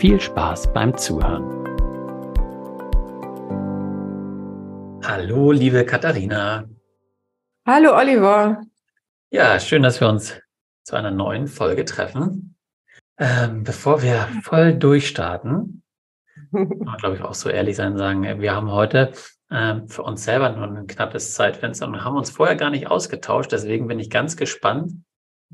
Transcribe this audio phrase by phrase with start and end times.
[0.00, 1.44] viel Spaß beim Zuhören.
[5.04, 6.64] Hallo, liebe Katharina.
[7.66, 8.62] Hallo, Oliver.
[9.30, 10.40] Ja, schön, dass wir uns
[10.84, 12.56] zu einer neuen Folge treffen.
[13.18, 15.82] Ähm, bevor wir voll durchstarten,
[16.50, 19.12] glaube ich auch so ehrlich sein sagen, wir haben heute
[19.50, 23.52] ähm, für uns selber nur ein knappes Zeitfenster und haben uns vorher gar nicht ausgetauscht.
[23.52, 24.94] Deswegen bin ich ganz gespannt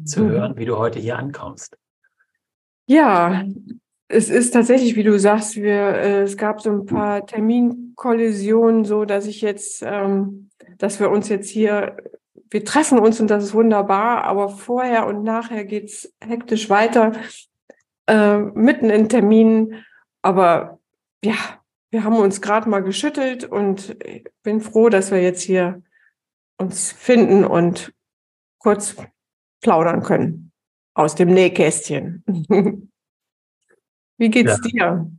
[0.04, 0.30] zu mhm.
[0.30, 1.76] hören, wie du heute hier ankommst.
[2.86, 3.42] Ja,
[4.08, 9.04] es ist tatsächlich, wie du sagst, wir, äh, es gab so ein paar Terminkollisionen, so
[9.04, 11.96] dass ich jetzt, ähm, dass wir uns jetzt hier,
[12.50, 17.12] wir treffen uns und das ist wunderbar, aber vorher und nachher geht's hektisch weiter,
[18.06, 19.84] äh, mitten in Terminen.
[20.22, 20.78] Aber
[21.24, 21.34] ja,
[21.90, 23.96] wir haben uns gerade mal geschüttelt und
[24.44, 25.82] bin froh, dass wir jetzt hier
[26.58, 27.92] uns finden und
[28.58, 28.96] kurz
[29.60, 30.52] plaudern können
[30.94, 32.24] aus dem Nähkästchen.
[34.18, 34.70] Wie geht's ja.
[34.70, 35.10] dir?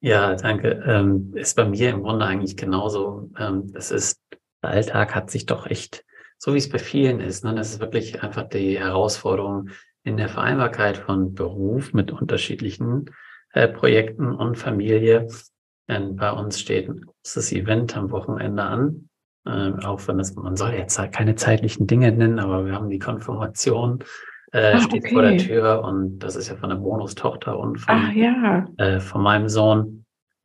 [0.00, 0.82] Ja, danke.
[0.86, 3.30] Ähm, ist bei mir im Grunde eigentlich genauso.
[3.38, 4.20] Ähm, es ist,
[4.62, 6.04] der Alltag hat sich doch echt,
[6.38, 9.70] so wie es bei vielen ist, ne, das ist wirklich einfach die Herausforderung
[10.04, 13.06] in der Vereinbarkeit von Beruf mit unterschiedlichen
[13.52, 15.26] äh, Projekten und Familie.
[15.88, 19.08] Denn bei uns steht ein großes Event am Wochenende an.
[19.46, 22.98] Äh, auch wenn es, man soll jetzt keine zeitlichen Dinge nennen, aber wir haben die
[23.00, 24.04] Konfirmation
[24.52, 25.12] äh, Ach, steht okay.
[25.14, 28.66] vor der Tür und das ist ja von der Bonustochter und von, Ach, ja.
[28.76, 30.04] äh, von meinem Sohn.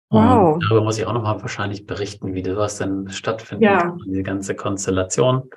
[0.10, 0.56] Wow.
[0.56, 3.98] Und darüber muss ich auch nochmal wahrscheinlich berichten, wie das denn stattfindet, ja.
[4.06, 5.50] diese ganze Konstellation.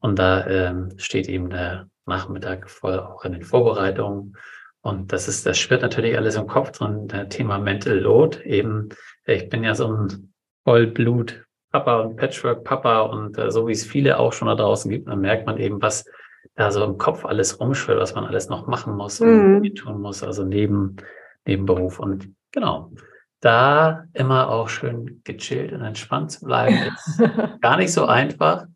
[0.00, 4.36] Und da ähm, steht eben der Nachmittag voll auch in den Vorbereitungen.
[4.80, 8.42] Und das ist, das schwirrt natürlich alles im Kopf, so ein Thema Mental Load.
[8.42, 8.88] Eben,
[9.24, 10.32] ich bin ja so ein
[10.64, 14.90] Vollblut Papa und Patchwork Papa und äh, so wie es viele auch schon da draußen
[14.90, 16.04] gibt, dann merkt man eben, was
[16.54, 19.74] da so im Kopf alles rumschwirrt, was man alles noch machen muss und mhm.
[19.74, 20.96] tun muss, also neben,
[21.46, 21.98] neben Beruf.
[21.98, 22.92] Und genau,
[23.40, 27.22] da immer auch schön gechillt und entspannt zu bleiben, ist
[27.60, 28.66] gar nicht so einfach.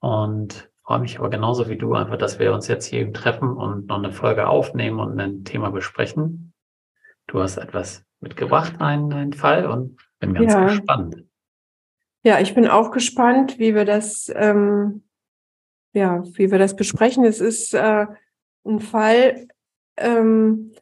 [0.00, 3.86] Und freue mich aber genauso wie du einfach, dass wir uns jetzt hier treffen und
[3.86, 6.52] noch eine Folge aufnehmen und ein Thema besprechen.
[7.26, 10.66] Du hast etwas mitgebracht, einen, einen Fall, und bin ganz ja.
[10.66, 11.24] gespannt.
[12.22, 15.05] Ja, ich bin auch gespannt, wie wir das ähm,
[15.96, 17.24] ja, wie wir das besprechen.
[17.24, 18.06] Es ist äh,
[18.64, 19.48] ein Fall,
[19.96, 20.72] ähm,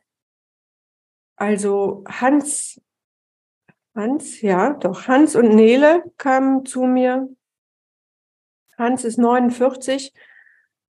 [1.37, 2.81] also Hans,
[3.95, 7.29] Hans, ja, doch, Hans und Nele kamen zu mir.
[8.77, 10.13] Hans ist 49,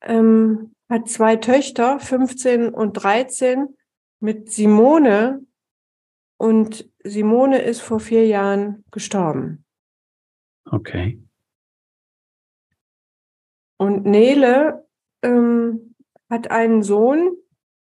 [0.01, 3.77] ähm, hat zwei Töchter, 15 und 13,
[4.19, 5.45] mit Simone.
[6.37, 9.65] Und Simone ist vor vier Jahren gestorben.
[10.65, 11.24] Okay.
[13.85, 14.83] Und Nele
[15.21, 15.93] ähm,
[16.27, 17.37] hat einen Sohn,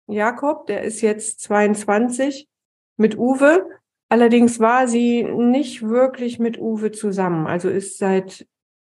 [0.08, 2.50] Jakob, der ist jetzt 22,
[2.98, 3.70] mit Uwe.
[4.10, 8.48] Allerdings war sie nicht wirklich mit Uwe zusammen, also ist seit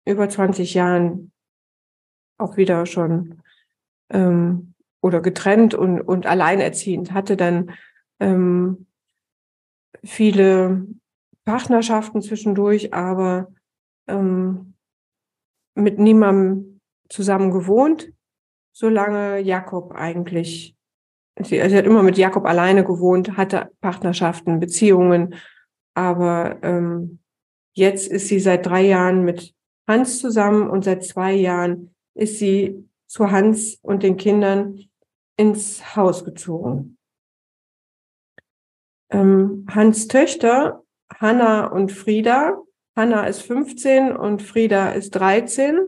[0.05, 1.31] über 20 Jahren
[2.37, 3.41] auch wieder schon
[4.09, 7.71] ähm, oder getrennt und, und alleinerziehend, hatte dann
[8.19, 8.87] ähm,
[10.03, 10.85] viele
[11.45, 13.47] Partnerschaften zwischendurch, aber
[14.07, 14.73] ähm,
[15.73, 16.70] mit niemandem
[17.11, 18.11] zusammen gewohnt,
[18.71, 20.75] solange Jakob eigentlich,
[21.41, 25.35] sie, also sie hat immer mit Jakob alleine gewohnt, hatte Partnerschaften, Beziehungen,
[25.93, 27.19] aber ähm,
[27.73, 29.53] jetzt ist sie seit drei Jahren mit
[29.87, 34.79] Hans zusammen und seit zwei Jahren ist sie zu Hans und den Kindern
[35.37, 36.97] ins Haus gezogen.
[39.09, 42.61] Ähm, Hans Töchter, Hanna und Frieda,
[42.95, 45.79] Hanna ist 15 und Frieda ist 13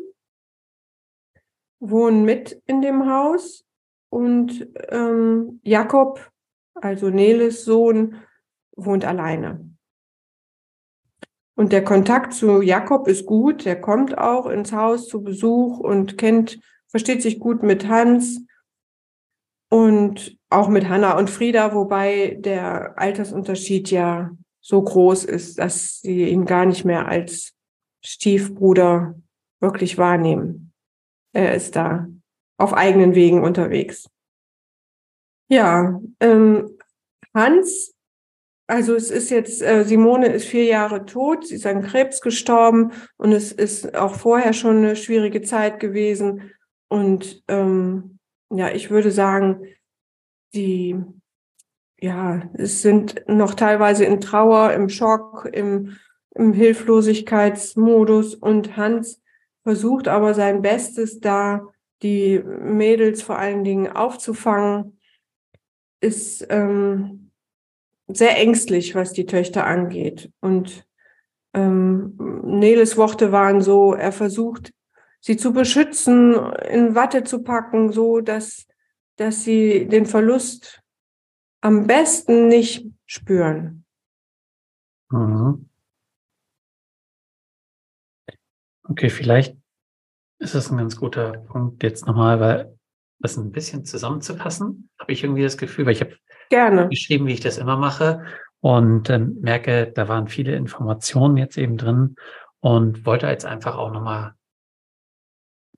[1.83, 3.65] wohnen mit in dem Haus
[4.09, 6.31] und ähm, Jakob,
[6.75, 8.15] also Neles Sohn,
[8.75, 9.69] wohnt alleine.
[11.55, 13.65] Und der Kontakt zu Jakob ist gut.
[13.65, 18.41] Der kommt auch ins Haus zu Besuch und kennt, versteht sich gut mit Hans
[19.69, 24.31] und auch mit Hanna und Frieda, wobei der Altersunterschied ja
[24.61, 27.53] so groß ist, dass sie ihn gar nicht mehr als
[28.03, 29.15] Stiefbruder
[29.59, 30.72] wirklich wahrnehmen.
[31.33, 32.07] Er ist da
[32.57, 34.09] auf eigenen Wegen unterwegs.
[35.49, 36.77] Ja, ähm,
[37.33, 37.93] Hans,
[38.67, 42.91] also es ist jetzt, äh, Simone ist vier Jahre tot, sie ist an Krebs gestorben
[43.17, 46.51] und es ist auch vorher schon eine schwierige Zeit gewesen.
[46.87, 48.19] Und ähm,
[48.51, 49.65] ja, ich würde sagen,
[50.53, 50.95] die,
[51.99, 55.97] ja, es sind noch teilweise in Trauer, im Schock, im,
[56.35, 59.22] im Hilflosigkeitsmodus und Hans
[59.63, 61.67] versucht aber sein Bestes, da
[62.01, 64.99] die Mädels vor allen Dingen aufzufangen,
[66.01, 67.31] ist ähm,
[68.07, 70.31] sehr ängstlich, was die Töchter angeht.
[70.41, 70.85] Und
[71.53, 74.73] ähm, Neles Worte waren so, er versucht,
[75.21, 76.33] sie zu beschützen,
[76.69, 78.67] in Watte zu packen, so dass,
[79.15, 80.81] dass sie den Verlust
[81.61, 83.85] am besten nicht spüren.
[85.09, 85.69] Mhm.
[88.93, 89.57] Okay, vielleicht
[90.37, 92.77] ist das ein ganz guter Punkt jetzt nochmal, weil
[93.17, 96.15] das ein bisschen zusammenzufassen, habe ich irgendwie das Gefühl, weil ich habe
[96.51, 96.89] Gerne.
[96.89, 98.23] geschrieben, wie ich das immer mache
[98.59, 102.17] und ähm, merke, da waren viele Informationen jetzt eben drin
[102.59, 104.35] und wollte jetzt einfach auch nochmal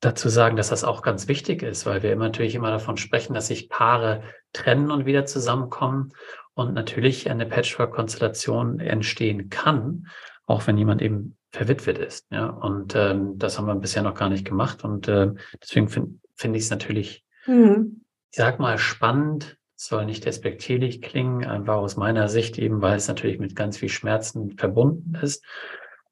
[0.02, 3.34] dazu sagen, dass das auch ganz wichtig ist, weil wir immer natürlich immer davon sprechen,
[3.34, 6.12] dass sich Paare trennen und wieder zusammenkommen
[6.54, 10.08] und natürlich eine Patchwork-Konstellation entstehen kann,
[10.48, 12.28] auch wenn jemand eben verwitwet ist.
[12.32, 15.32] Ja, und ähm, das haben wir bisher noch gar nicht gemacht und äh,
[15.62, 18.02] deswegen finde find ich es natürlich, mhm.
[18.32, 19.58] ich sag mal, spannend.
[19.78, 23.90] Soll nicht despektierlich klingen, einfach aus meiner Sicht eben, weil es natürlich mit ganz viel
[23.90, 25.44] Schmerzen verbunden ist.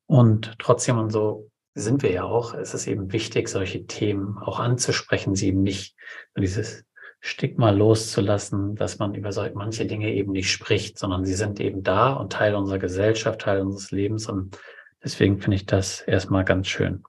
[0.05, 2.53] Und trotzdem und so sind wir ja auch.
[2.53, 5.95] Es ist eben wichtig, solche Themen auch anzusprechen, sie eben nicht
[6.37, 6.83] dieses
[7.21, 11.81] Stigma loszulassen, dass man über solche, manche Dinge eben nicht spricht, sondern sie sind eben
[11.81, 14.59] da und Teil unserer Gesellschaft, Teil unseres Lebens und
[15.03, 17.03] deswegen finde ich das erstmal ganz schön.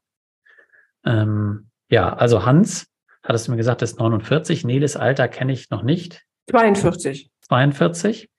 [1.04, 2.90] Ähm, ja, also Hans,
[3.22, 4.64] hattest du mir gesagt, ist 49.
[4.64, 6.24] Neles Alter kenne ich noch nicht.
[6.50, 7.30] 42.
[7.42, 8.30] 42.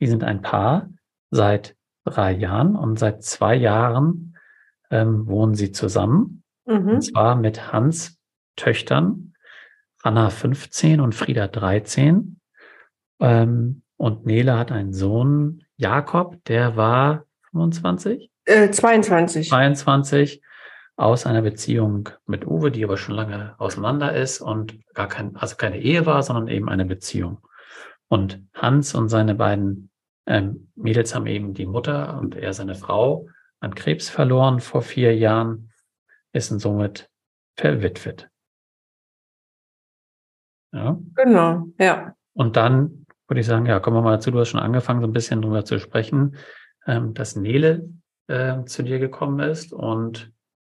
[0.00, 0.88] Die sind ein Paar
[1.30, 4.36] seit drei Jahren und seit zwei Jahren
[4.90, 6.42] ähm, wohnen sie zusammen.
[6.66, 6.88] Mhm.
[6.88, 8.18] Und zwar mit Hans
[8.56, 9.34] Töchtern,
[10.02, 12.40] Anna 15 und Frieda 13.
[13.20, 18.30] Ähm, und Nele hat einen Sohn, Jakob, der war 25?
[18.44, 19.48] Äh, 22.
[19.48, 20.42] 22
[20.96, 25.56] aus einer Beziehung mit Uwe, die aber schon lange auseinander ist und gar kein, also
[25.56, 27.38] keine Ehe war, sondern eben eine Beziehung.
[28.08, 29.90] Und Hans und seine beiden
[30.26, 33.28] ähm, Mädels haben eben die Mutter und er seine Frau
[33.60, 35.72] an Krebs verloren vor vier Jahren,
[36.32, 37.10] ist und somit
[37.56, 38.28] verwitwet.
[40.72, 40.98] Ja.
[41.14, 42.14] Genau, ja.
[42.34, 45.06] Und dann würde ich sagen, ja, kommen wir mal dazu, du hast schon angefangen, so
[45.06, 46.36] ein bisschen drüber zu sprechen,
[46.86, 47.88] ähm, dass Nele
[48.28, 50.32] äh, zu dir gekommen ist und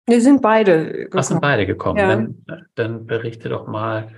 [0.07, 1.21] wir sind beide gekommen.
[1.21, 1.99] Ach, sind beide gekommen.
[1.99, 2.09] Ja.
[2.09, 2.45] Dann,
[2.75, 4.13] dann berichte doch mal,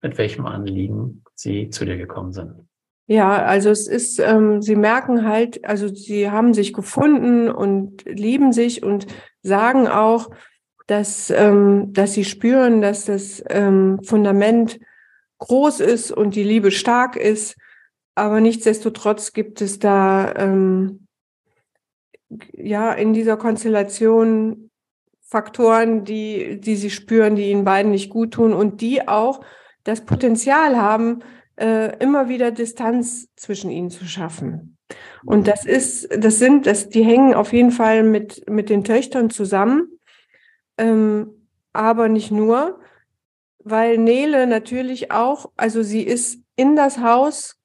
[0.00, 2.66] mit welchem Anliegen sie zu dir gekommen sind.
[3.06, 8.52] Ja, also es ist, ähm, sie merken halt, also sie haben sich gefunden und lieben
[8.52, 9.06] sich und
[9.42, 10.30] sagen auch,
[10.86, 14.80] dass, ähm, dass sie spüren, dass das ähm, Fundament
[15.38, 17.56] groß ist und die Liebe stark ist.
[18.14, 21.05] Aber nichtsdestotrotz gibt es da ähm,
[22.52, 24.70] ja in dieser Konstellation
[25.22, 29.40] Faktoren, die, die sie spüren, die ihnen beiden nicht gut tun und die auch
[29.82, 31.20] das Potenzial haben,
[31.56, 34.78] äh, immer wieder Distanz zwischen ihnen zu schaffen.
[35.24, 39.30] Und das ist, das sind, das, die hängen auf jeden Fall mit, mit den Töchtern
[39.30, 39.98] zusammen,
[40.78, 42.78] ähm, aber nicht nur,
[43.58, 47.60] weil Nele natürlich auch, also sie ist in das Haus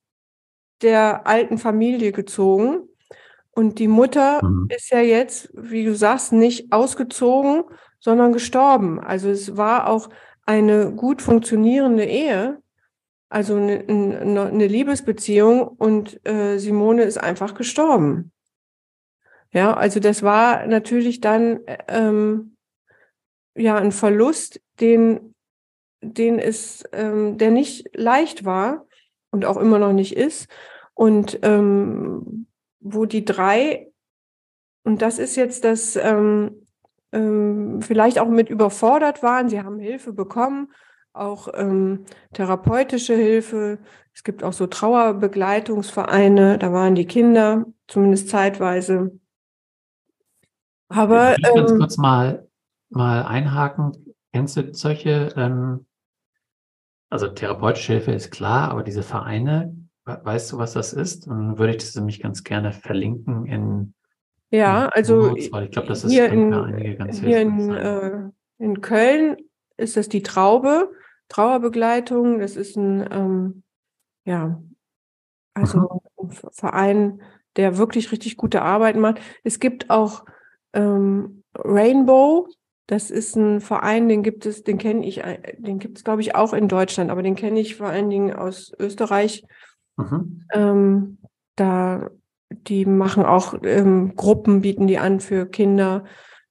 [0.81, 2.87] der alten Familie gezogen
[3.51, 4.67] und die Mutter mhm.
[4.69, 7.63] ist ja jetzt, wie du sagst, nicht ausgezogen,
[7.99, 8.99] sondern gestorben.
[8.99, 10.09] Also es war auch
[10.45, 12.61] eine gut funktionierende Ehe,
[13.29, 18.31] also eine, eine Liebesbeziehung und äh, Simone ist einfach gestorben.
[19.53, 22.55] Ja, also das war natürlich dann ähm,
[23.55, 25.35] ja ein Verlust, den,
[26.01, 28.85] den es, ähm, der nicht leicht war
[29.29, 30.47] und auch immer noch nicht ist.
[30.93, 32.47] Und ähm,
[32.81, 33.91] wo die drei,
[34.83, 36.65] und das ist jetzt das, ähm,
[37.13, 40.71] ähm, vielleicht auch mit überfordert waren, sie haben Hilfe bekommen,
[41.13, 43.79] auch ähm, therapeutische Hilfe.
[44.13, 49.19] Es gibt auch so Trauerbegleitungsvereine, da waren die Kinder, zumindest zeitweise.
[50.89, 52.47] Aber ich ganz ähm, kurz mal,
[52.89, 54.15] mal einhaken.
[54.33, 55.85] Kennst du solche, ähm,
[57.09, 61.27] also therapeutische Hilfe ist klar, aber diese Vereine, weißt du, was das ist?
[61.27, 63.93] Dann würde ich das nämlich ganz gerne verlinken in
[64.53, 68.29] ja, also Notes, weil ich glaube, das ist hier in, einige ganz hier in, äh,
[68.57, 69.37] in Köln
[69.77, 70.91] ist das die Traube,
[71.29, 72.39] Trauerbegleitung.
[72.39, 73.63] Das ist ein ähm,
[74.25, 74.61] ja,
[75.53, 76.29] also mhm.
[76.29, 77.21] ein Verein,
[77.55, 79.19] der wirklich richtig gute Arbeit macht.
[79.43, 80.25] Es gibt auch
[80.73, 82.47] ähm, Rainbow,
[82.87, 86.21] das ist ein Verein, den gibt es, den kenne ich, äh, den gibt es, glaube
[86.21, 89.43] ich, auch in Deutschland, aber den kenne ich vor allen Dingen aus Österreich.
[90.09, 90.45] Mhm.
[90.53, 91.17] Ähm,
[91.55, 92.09] da,
[92.49, 96.05] die machen auch ähm, Gruppen, bieten die an für Kinder,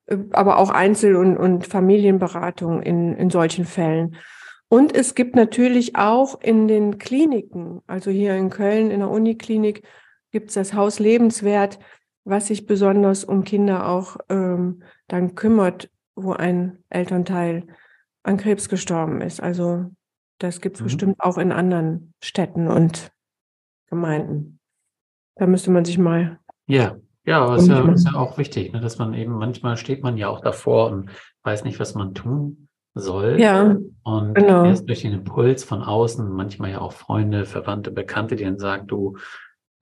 [0.07, 4.16] äh, aber auch Einzel- und, und Familienberatung in, in solchen Fällen.
[4.69, 9.83] Und es gibt natürlich auch in den Kliniken, also hier in Köln in der Uniklinik,
[10.30, 11.80] gibt es das Haus Lebenswert,
[12.25, 17.66] was sich besonders um Kinder auch ähm, dann kümmert, wo ein Elternteil
[18.23, 19.42] an Krebs gestorben ist.
[19.42, 19.87] Also
[20.38, 20.85] das gibt es mhm.
[20.85, 23.11] bestimmt auch in anderen Städten und
[23.90, 24.59] Gemeinden.
[25.37, 26.38] Da müsste man sich mal.
[26.66, 29.76] Ja, ja, aber es ist ja, ist ja auch wichtig, ne, dass man eben, manchmal
[29.76, 31.11] steht man ja auch davor und
[31.42, 33.38] weiß nicht, was man tun soll.
[33.38, 33.76] Ja.
[34.02, 34.64] Und genau.
[34.64, 38.87] erst durch den Impuls von außen, manchmal ja auch Freunde, Verwandte, Bekannte, die dann sagen,
[38.87, 39.16] du,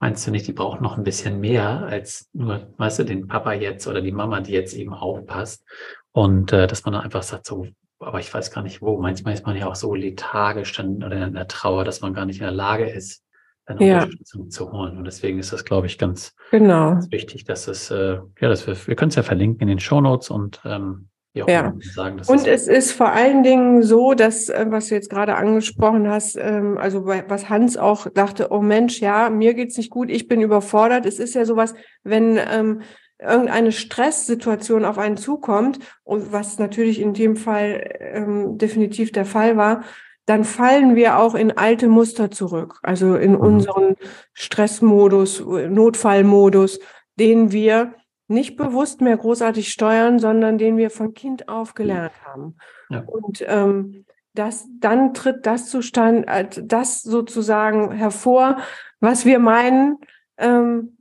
[0.01, 3.53] meinst du nicht, die brauchen noch ein bisschen mehr als nur, weißt du, den Papa
[3.53, 5.65] jetzt oder die Mama, die jetzt eben aufpasst.
[6.13, 7.67] Und äh, dass man dann einfach sagt, so,
[8.01, 9.01] aber ich weiß gar nicht wo.
[9.01, 12.27] Manchmal ist man ja auch so lethargisch dann oder in der Trauer, dass man gar
[12.27, 13.25] nicht in der Lage ist,
[13.69, 14.03] eine ja.
[14.03, 14.99] Unterstützung zu holen.
[14.99, 16.91] Und deswegen ist das, glaube ich, ganz, genau.
[16.91, 19.81] ganz wichtig, dass es, äh, ja, dass wir, wir können es ja verlinken in den
[19.81, 21.73] Show Notes und ähm, ja.
[21.95, 26.09] Sagen, und es ist vor allen Dingen so, dass, äh, was du jetzt gerade angesprochen
[26.09, 30.27] hast, ähm, also was Hans auch dachte, oh Mensch, ja, mir geht's nicht gut, ich
[30.27, 31.07] bin überfordert.
[31.07, 32.81] Es ist ja sowas, wenn ähm,
[33.21, 39.57] irgendeine Stresssituation auf einen zukommt, und was natürlich in dem Fall ähm, definitiv der Fall
[39.57, 39.85] war,
[40.29, 43.41] dann fallen wir auch in alte Muster zurück, also in mhm.
[43.41, 43.97] unseren
[44.35, 46.81] Stressmodus, Notfallmodus,
[47.19, 47.95] den wir
[48.27, 52.57] nicht bewusst mehr großartig steuern, sondern den wir von Kind auf gelernt haben.
[52.91, 53.05] Ja.
[53.07, 54.05] Und ähm,
[54.35, 58.59] das, dann tritt das zustand, äh, das sozusagen hervor,
[59.01, 59.97] was wir meinen,
[60.37, 60.99] ähm,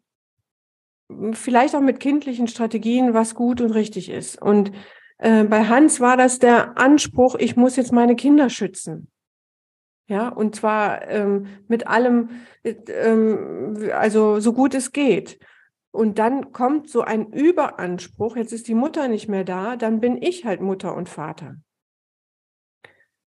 [1.34, 4.42] vielleicht auch mit kindlichen Strategien, was gut und richtig ist.
[4.42, 4.72] Und
[5.18, 9.12] äh, bei Hans war das der Anspruch, ich muss jetzt meine Kinder schützen.
[10.08, 12.30] Ja, und zwar ähm, mit allem,
[12.64, 15.40] äh, ähm, also so gut es geht.
[15.92, 20.22] Und dann kommt so ein Überanspruch, jetzt ist die Mutter nicht mehr da, dann bin
[20.22, 21.58] ich halt Mutter und Vater.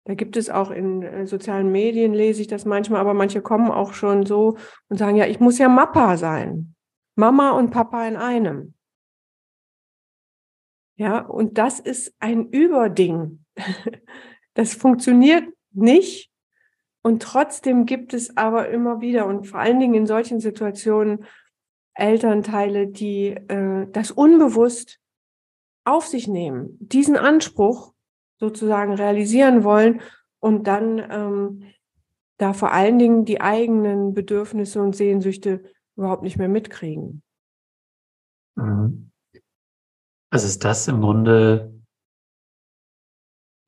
[0.04, 3.71] Da gibt es auch in äh, sozialen Medien, lese ich das manchmal, aber manche kommen
[3.71, 4.56] auch schon so
[4.88, 6.75] und sagen, ja, ich muss ja Mappa sein.
[7.16, 8.75] Mama und Papa in einem.
[10.97, 13.45] Ja, und das ist ein Überding.
[14.54, 16.30] Das funktioniert nicht.
[17.07, 21.25] Und trotzdem gibt es aber immer wieder und vor allen Dingen in solchen Situationen
[21.95, 24.99] Elternteile, die äh, das unbewusst
[25.85, 27.95] auf sich nehmen, diesen Anspruch
[28.41, 30.01] sozusagen realisieren wollen
[30.41, 31.63] und dann ähm,
[32.39, 35.63] da vor allen Dingen die eigenen Bedürfnisse und Sehnsüchte
[35.95, 37.23] überhaupt nicht mehr mitkriegen.
[38.57, 39.13] Mhm.
[40.31, 41.75] Also ist das im Grunde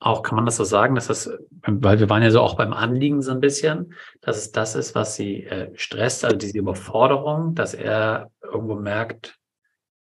[0.00, 1.30] auch, kann man das so sagen, dass das,
[1.66, 4.94] weil wir waren ja so auch beim Anliegen so ein bisschen, dass es das ist,
[4.94, 9.36] was sie äh, stresst, also diese Überforderung, dass er irgendwo merkt,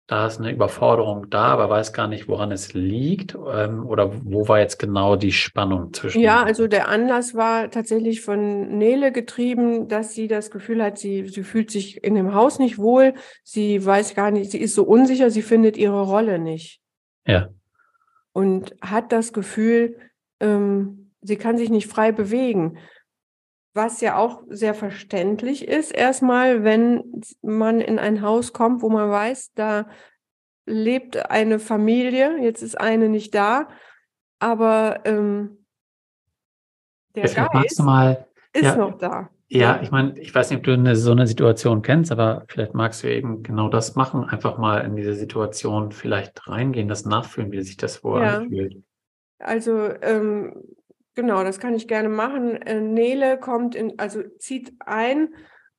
[0.06, 4.48] da ist eine Überforderung da, aber weiß gar nicht, woran es liegt ähm, oder wo
[4.48, 6.20] war jetzt genau die Spannung zwischen.
[6.20, 11.26] Ja, also der Anlass war tatsächlich von Nele getrieben, dass sie das Gefühl hat, sie,
[11.28, 14.82] sie fühlt sich in dem Haus nicht wohl, sie weiß gar nicht, sie ist so
[14.82, 16.80] unsicher, sie findet ihre Rolle nicht.
[17.26, 17.48] Ja
[18.34, 19.96] und hat das Gefühl,
[20.40, 22.78] ähm, sie kann sich nicht frei bewegen.
[23.74, 29.10] Was ja auch sehr verständlich ist, erstmal, wenn man in ein Haus kommt, wo man
[29.10, 29.88] weiß, da
[30.66, 33.68] lebt eine Familie, jetzt ist eine nicht da,
[34.38, 35.66] aber ähm,
[37.14, 39.30] der Geist magst du mal, ist ja, noch da.
[39.60, 42.74] Ja, ich meine, ich weiß nicht, ob du eine, so eine Situation kennst, aber vielleicht
[42.74, 47.52] magst du eben genau das machen, einfach mal in diese Situation vielleicht reingehen, das nachfühlen,
[47.52, 48.38] wie sich das wohl ja.
[48.38, 48.82] anfühlt.
[49.38, 50.64] Also ähm,
[51.14, 52.56] genau, das kann ich gerne machen.
[52.62, 55.28] Äh, Nele kommt in, also zieht ein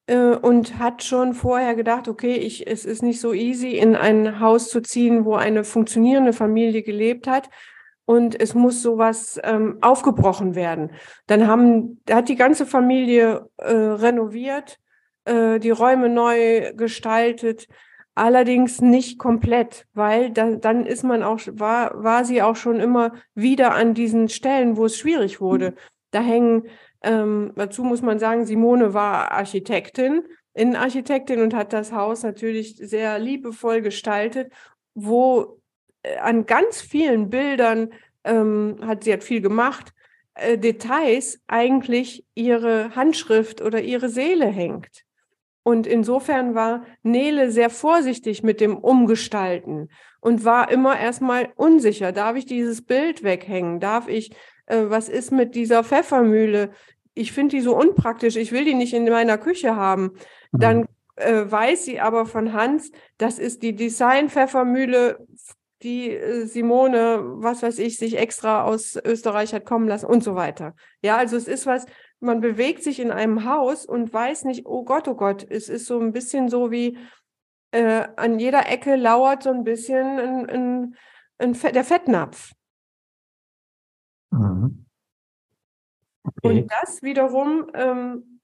[0.08, 4.40] äh, und hat schon vorher gedacht, okay, ich, es ist nicht so easy, in ein
[4.40, 7.50] Haus zu ziehen, wo eine funktionierende Familie gelebt hat
[8.06, 10.92] und es muss sowas ähm, aufgebrochen werden.
[11.28, 14.80] Dann haben, hat die ganze Familie äh, renoviert,
[15.26, 17.68] äh, die Räume neu gestaltet,
[18.14, 23.12] allerdings nicht komplett, weil da, dann ist man auch, war, war sie auch schon immer
[23.34, 25.76] wieder an diesen Stellen, wo es schwierig wurde.
[26.12, 26.68] Da hängen,
[27.02, 33.20] ähm, dazu muss man sagen, Simone war Architektin, Innenarchitektin und hat das Haus natürlich sehr
[33.20, 34.54] liebevoll gestaltet,
[34.94, 35.60] wo
[36.22, 37.90] an ganz vielen Bildern
[38.24, 39.94] ähm, hat sie hat viel gemacht,
[40.36, 45.06] äh, Details eigentlich ihre Handschrift oder ihre Seele hängt.
[45.64, 49.90] Und insofern war Nele sehr vorsichtig mit dem Umgestalten
[50.22, 52.12] und war immer erstmal unsicher.
[52.12, 53.80] Darf ich dieses Bild weghängen?
[53.80, 54.32] Darf ich,
[54.68, 56.70] äh, was ist mit dieser Pfeffermühle?
[57.16, 58.36] Ich finde die so unpraktisch.
[58.36, 60.12] Ich will die nicht in meiner Küche haben.
[60.52, 60.60] Mhm.
[60.60, 60.86] Dann
[61.16, 65.26] äh, weiß sie aber von Hans, das ist die Design-Pfeffermühle,
[65.84, 70.36] die äh, Simone, was weiß ich, sich extra aus Österreich hat kommen lassen und so
[70.36, 70.76] weiter.
[71.02, 71.86] Ja, also es ist was,
[72.20, 75.86] man bewegt sich in einem Haus und weiß nicht, oh Gott, oh Gott, es ist
[75.86, 76.98] so ein bisschen so wie
[77.72, 80.96] äh, an jeder Ecke lauert so ein bisschen ein, ein,
[81.40, 82.54] ein Fett, der Fettnapf.
[84.32, 84.86] Mhm.
[86.24, 86.62] Okay.
[86.62, 88.40] Und das wiederum, ähm,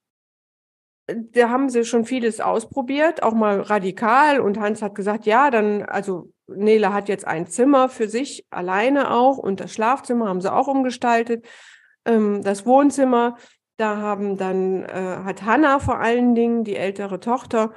[1.08, 4.40] da haben sie schon vieles ausprobiert, auch mal radikal.
[4.40, 9.12] Und Hans hat gesagt, ja, dann, also Nele hat jetzt ein Zimmer für sich alleine
[9.12, 11.46] auch und das Schlafzimmer haben sie auch umgestaltet.
[12.06, 13.38] Ähm, das Wohnzimmer
[13.82, 17.72] da haben dann, äh, hat Hannah vor allen Dingen, die ältere Tochter,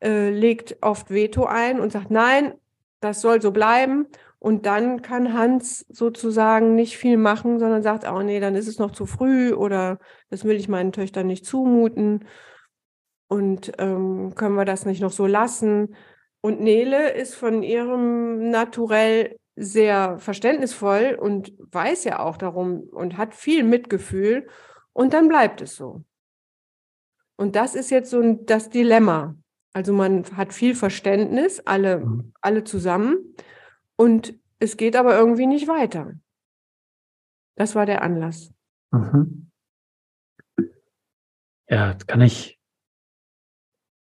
[0.00, 2.54] äh, legt oft Veto ein und sagt, nein,
[3.00, 4.06] das soll so bleiben.
[4.38, 8.78] Und dann kann Hans sozusagen nicht viel machen, sondern sagt, oh nee, dann ist es
[8.78, 9.98] noch zu früh oder
[10.30, 12.24] das will ich meinen Töchtern nicht zumuten.
[13.26, 15.96] Und ähm, können wir das nicht noch so lassen?
[16.48, 23.34] Und Nele ist von ihrem Naturell sehr verständnisvoll und weiß ja auch darum und hat
[23.34, 24.48] viel Mitgefühl
[24.94, 26.04] und dann bleibt es so.
[27.36, 29.36] Und das ist jetzt so das Dilemma.
[29.74, 32.32] Also man hat viel Verständnis, alle, mhm.
[32.40, 33.36] alle zusammen,
[33.96, 36.14] und es geht aber irgendwie nicht weiter.
[37.56, 38.54] Das war der Anlass.
[38.90, 39.50] Mhm.
[41.68, 42.57] Ja, das kann ich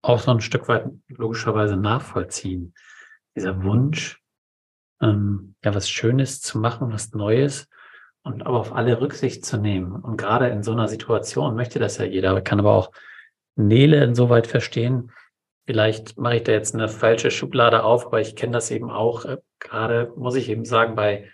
[0.09, 2.73] auch so ein Stück weit logischerweise nachvollziehen.
[3.35, 4.21] Dieser Wunsch,
[5.01, 7.67] ähm, ja, was Schönes zu machen, was Neues
[8.23, 9.95] und aber auf alle Rücksicht zu nehmen.
[9.95, 12.91] Und gerade in so einer Situation möchte das ja jeder, kann aber auch
[13.55, 15.11] Nele insoweit verstehen.
[15.65, 19.25] Vielleicht mache ich da jetzt eine falsche Schublade auf, aber ich kenne das eben auch.
[19.25, 21.29] Äh, gerade muss ich eben sagen, bei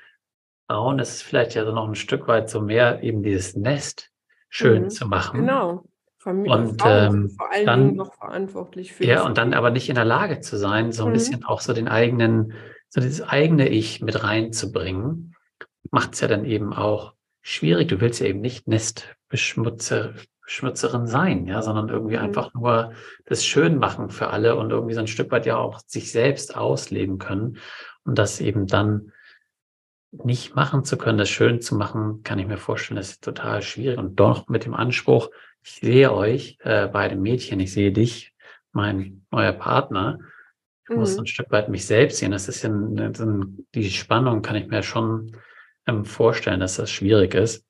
[0.69, 4.09] Frauen ist es vielleicht ja so noch ein Stück weit so mehr eben dieses Nest
[4.49, 5.41] schön mhm, zu machen.
[5.41, 5.83] Genau.
[6.21, 9.05] Familie, und ähm, vor allen dann, Dingen noch verantwortlich für.
[9.05, 11.13] Ja, und dann aber nicht in der Lage zu sein, so ein mhm.
[11.13, 12.53] bisschen auch so den eigenen,
[12.89, 15.35] so dieses eigene Ich mit reinzubringen
[15.89, 17.89] macht es ja dann eben auch schwierig.
[17.89, 22.23] Du willst ja eben nicht Nestbeschmutzerin sein, ja, sondern irgendwie mhm.
[22.23, 22.93] einfach nur
[23.25, 26.55] das schön machen für alle und irgendwie so ein Stück weit ja auch sich selbst
[26.55, 27.57] ausleben können
[28.03, 29.11] und das eben dann
[30.11, 33.61] nicht machen zu können, das schön zu machen, kann ich mir vorstellen, das ist total
[33.61, 33.97] schwierig.
[33.97, 35.29] Und doch mit dem Anspruch,
[35.63, 38.33] ich sehe euch, äh, beide Mädchen, ich sehe dich,
[38.71, 40.19] mein neuer Partner.
[40.83, 40.99] Ich mhm.
[40.99, 42.31] muss ein Stück weit mich selbst sehen.
[42.31, 43.11] Das ist ja eine,
[43.75, 45.37] die Spannung, kann ich mir schon
[45.87, 47.65] ähm, vorstellen, dass das schwierig ist.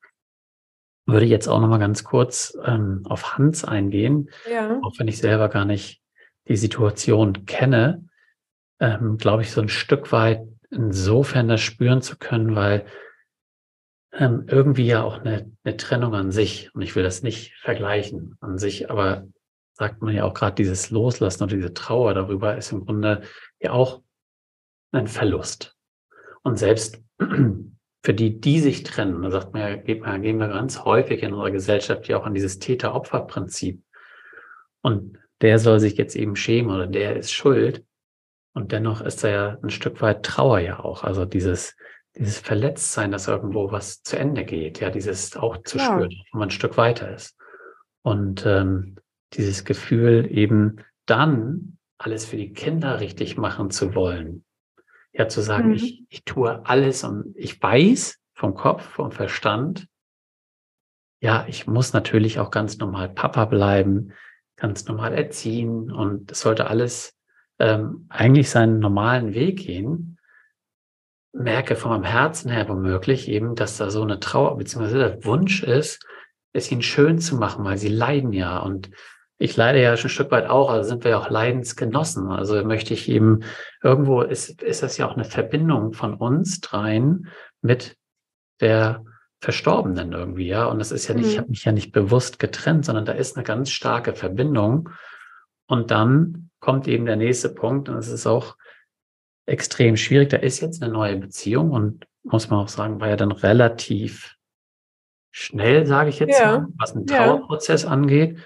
[1.06, 4.80] Würde jetzt auch noch mal ganz kurz ähm, auf Hans eingehen, ja.
[4.84, 6.02] auch wenn ich selber gar nicht
[6.48, 8.08] die Situation kenne,
[8.80, 12.86] ähm, glaube ich, so ein Stück weit insofern das spüren zu können, weil
[14.14, 18.36] ähm, irgendwie ja auch eine, eine Trennung an sich, und ich will das nicht vergleichen
[18.42, 19.28] an sich, aber
[19.74, 23.24] sagt man ja auch gerade dieses Loslassen oder diese Trauer darüber ist im Grunde
[23.60, 24.02] ja auch
[24.92, 25.76] ein Verlust.
[26.44, 27.02] Und selbst
[28.04, 31.24] für die, die sich trennen, da sagt man ja, geht man, gehen wir ganz häufig
[31.24, 33.82] in unserer Gesellschaft ja auch an dieses Täter-Opfer-Prinzip.
[34.82, 37.86] Und der soll sich jetzt eben schämen oder der ist schuld.
[38.54, 41.04] Und dennoch ist da ja ein Stück weit Trauer ja auch.
[41.04, 41.76] Also dieses,
[42.18, 45.86] dieses Verletztsein, dass irgendwo was zu Ende geht, ja, dieses auch zu ja.
[45.86, 47.38] spüren, wenn man ein Stück weiter ist.
[48.02, 48.98] Und ähm,
[49.34, 54.44] dieses Gefühl eben dann alles für die Kinder richtig machen zu wollen,
[55.14, 55.76] ja zu sagen, mhm.
[55.76, 59.88] ich, ich tue alles und ich weiß vom Kopf, vom Verstand,
[61.22, 64.14] ja, ich muss natürlich auch ganz normal Papa bleiben,
[64.56, 67.16] ganz normal erziehen und es sollte alles
[67.60, 70.11] ähm, eigentlich seinen normalen Weg gehen.
[71.34, 74.98] Merke von meinem Herzen her womöglich eben, dass da so eine Trauer bzw.
[74.98, 76.06] der Wunsch ist,
[76.54, 78.90] es ihnen schön zu machen, weil sie leiden ja und
[79.42, 82.30] ich leide ja schon ein Stück weit auch, also sind wir ja auch Leidensgenossen.
[82.30, 83.40] Also möchte ich eben,
[83.82, 87.28] irgendwo ist, ist das ja auch eine Verbindung von uns dreien
[87.64, 87.98] mit
[88.60, 89.04] der
[89.40, 90.66] Verstorbenen irgendwie, ja.
[90.66, 91.32] Und das ist ja nicht, mhm.
[91.32, 94.90] ich habe mich ja nicht bewusst getrennt, sondern da ist eine ganz starke Verbindung.
[95.66, 98.56] Und dann kommt eben der nächste Punkt und es ist auch
[99.46, 100.30] extrem schwierig.
[100.30, 104.36] Da ist jetzt eine neue Beziehung und muss man auch sagen, war ja dann relativ
[105.32, 106.60] schnell, sage ich jetzt ja.
[106.60, 107.90] mal, was einen Trauerprozess ja.
[107.90, 108.38] angeht.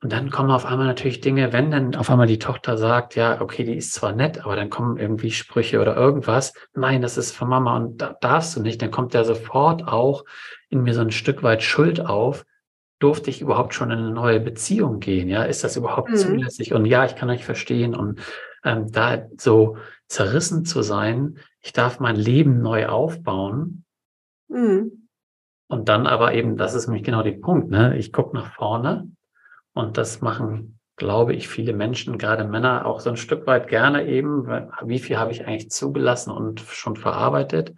[0.00, 3.40] Und dann kommen auf einmal natürlich Dinge, wenn dann auf einmal die Tochter sagt, ja,
[3.40, 6.54] okay, die ist zwar nett, aber dann kommen irgendwie Sprüche oder irgendwas.
[6.72, 8.80] Nein, das ist von Mama und da darfst du nicht.
[8.80, 10.24] Dann kommt ja sofort auch
[10.70, 12.46] in mir so ein Stück weit Schuld auf.
[13.00, 15.28] Durfte ich überhaupt schon in eine neue Beziehung gehen?
[15.28, 16.16] Ja, ist das überhaupt mhm.
[16.16, 16.74] zulässig?
[16.74, 17.96] Und ja, ich kann euch verstehen.
[17.96, 18.20] Und
[18.64, 19.78] ähm, da so
[20.08, 23.84] zerrissen zu sein, ich darf mein Leben neu aufbauen.
[24.48, 25.08] Mhm.
[25.68, 27.96] Und dann aber eben, das ist nämlich genau der Punkt, ne?
[27.98, 29.10] Ich gucke nach vorne
[29.74, 34.06] und das machen, glaube ich, viele Menschen, gerade Männer, auch so ein Stück weit gerne
[34.06, 34.46] eben.
[34.82, 37.74] Wie viel habe ich eigentlich zugelassen und schon verarbeitet?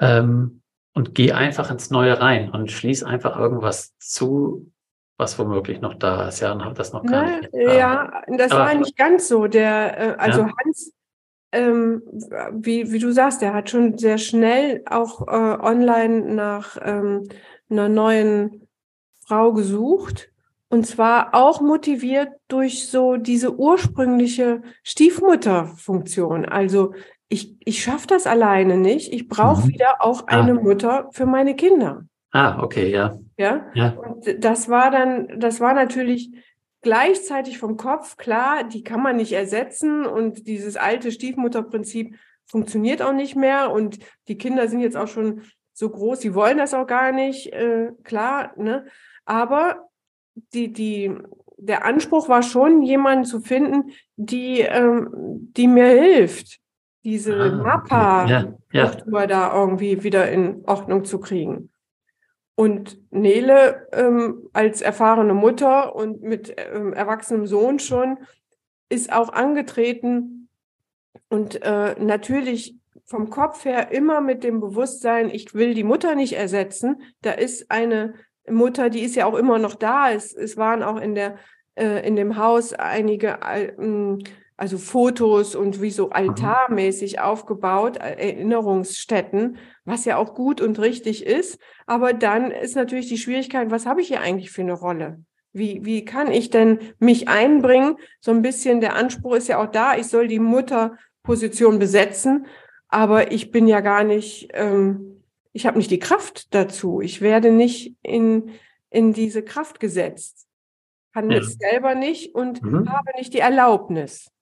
[0.00, 0.62] Ähm,
[0.94, 4.70] und geh einfach ins Neue rein und schließ einfach irgendwas zu,
[5.18, 6.40] was womöglich noch da ist.
[6.40, 7.50] Ja, und habe das noch gar Na, nicht.
[7.52, 9.46] Ja, das Aber, war nicht ganz so.
[9.46, 10.52] Der, äh, also ja.
[10.64, 10.93] Hans,
[11.54, 12.02] ähm,
[12.52, 17.28] wie, wie du sagst, der hat schon sehr schnell auch äh, online nach ähm,
[17.70, 18.68] einer neuen
[19.26, 20.30] Frau gesucht
[20.68, 26.44] und zwar auch motiviert durch so diese ursprüngliche Stiefmutterfunktion.
[26.46, 26.94] Also
[27.28, 29.12] ich, ich schaffe das alleine nicht.
[29.12, 29.68] Ich brauche mhm.
[29.68, 30.40] wieder auch ah.
[30.40, 32.04] eine Mutter für meine Kinder.
[32.32, 33.16] Ah, okay, ja.
[33.36, 33.66] Ja.
[33.74, 33.90] ja.
[33.90, 36.32] Und das war dann, das war natürlich
[36.84, 42.16] gleichzeitig vom Kopf klar, die kann man nicht ersetzen und dieses alte Stiefmutterprinzip
[42.46, 45.42] funktioniert auch nicht mehr und die Kinder sind jetzt auch schon
[45.72, 48.86] so groß, sie wollen das auch gar nicht, äh, klar, ne?
[49.24, 49.88] Aber
[50.52, 51.12] die, die,
[51.56, 55.08] der Anspruch war schon, jemanden zu finden, die, ähm,
[55.56, 56.60] die mir hilft,
[57.02, 59.26] diese ah, Mappa-Struktur ja, ja.
[59.26, 61.70] da irgendwie wieder in Ordnung zu kriegen.
[62.56, 68.18] Und Nele ähm, als erfahrene Mutter und mit ähm, erwachsenem Sohn schon
[68.88, 70.48] ist auch angetreten
[71.28, 76.34] und äh, natürlich vom Kopf her immer mit dem Bewusstsein, ich will die Mutter nicht
[76.34, 77.02] ersetzen.
[77.22, 78.14] Da ist eine
[78.48, 80.12] Mutter, die ist ja auch immer noch da.
[80.12, 81.38] Es, es waren auch in der
[81.74, 83.72] äh, in dem Haus einige äh,
[84.56, 86.12] also Fotos und wie so mhm.
[86.12, 91.58] altarmäßig aufgebaut, äh, Erinnerungsstätten, was ja auch gut und richtig ist.
[91.86, 95.20] Aber dann ist natürlich die Schwierigkeit, was habe ich hier eigentlich für eine Rolle?
[95.52, 97.96] Wie, wie kann ich denn mich einbringen?
[98.20, 102.46] So ein bisschen der Anspruch ist ja auch da, ich soll die Mutterposition besetzen,
[102.88, 107.00] aber ich bin ja gar nicht, ähm, ich habe nicht die Kraft dazu.
[107.00, 108.50] Ich werde nicht in,
[108.90, 110.48] in diese Kraft gesetzt,
[111.12, 111.38] kann ja.
[111.38, 112.90] es selber nicht und mhm.
[112.90, 114.33] habe nicht die Erlaubnis.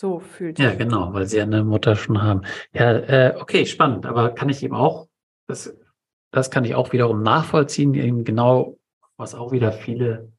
[0.00, 2.40] So fühlt Ja, genau, weil sie eine Mutter schon haben.
[2.72, 4.06] Ja, äh, okay, spannend.
[4.06, 5.08] Aber kann ich eben auch,
[5.46, 5.76] das,
[6.30, 8.78] das kann ich auch wiederum nachvollziehen, eben genau,
[9.18, 10.32] was auch wieder viele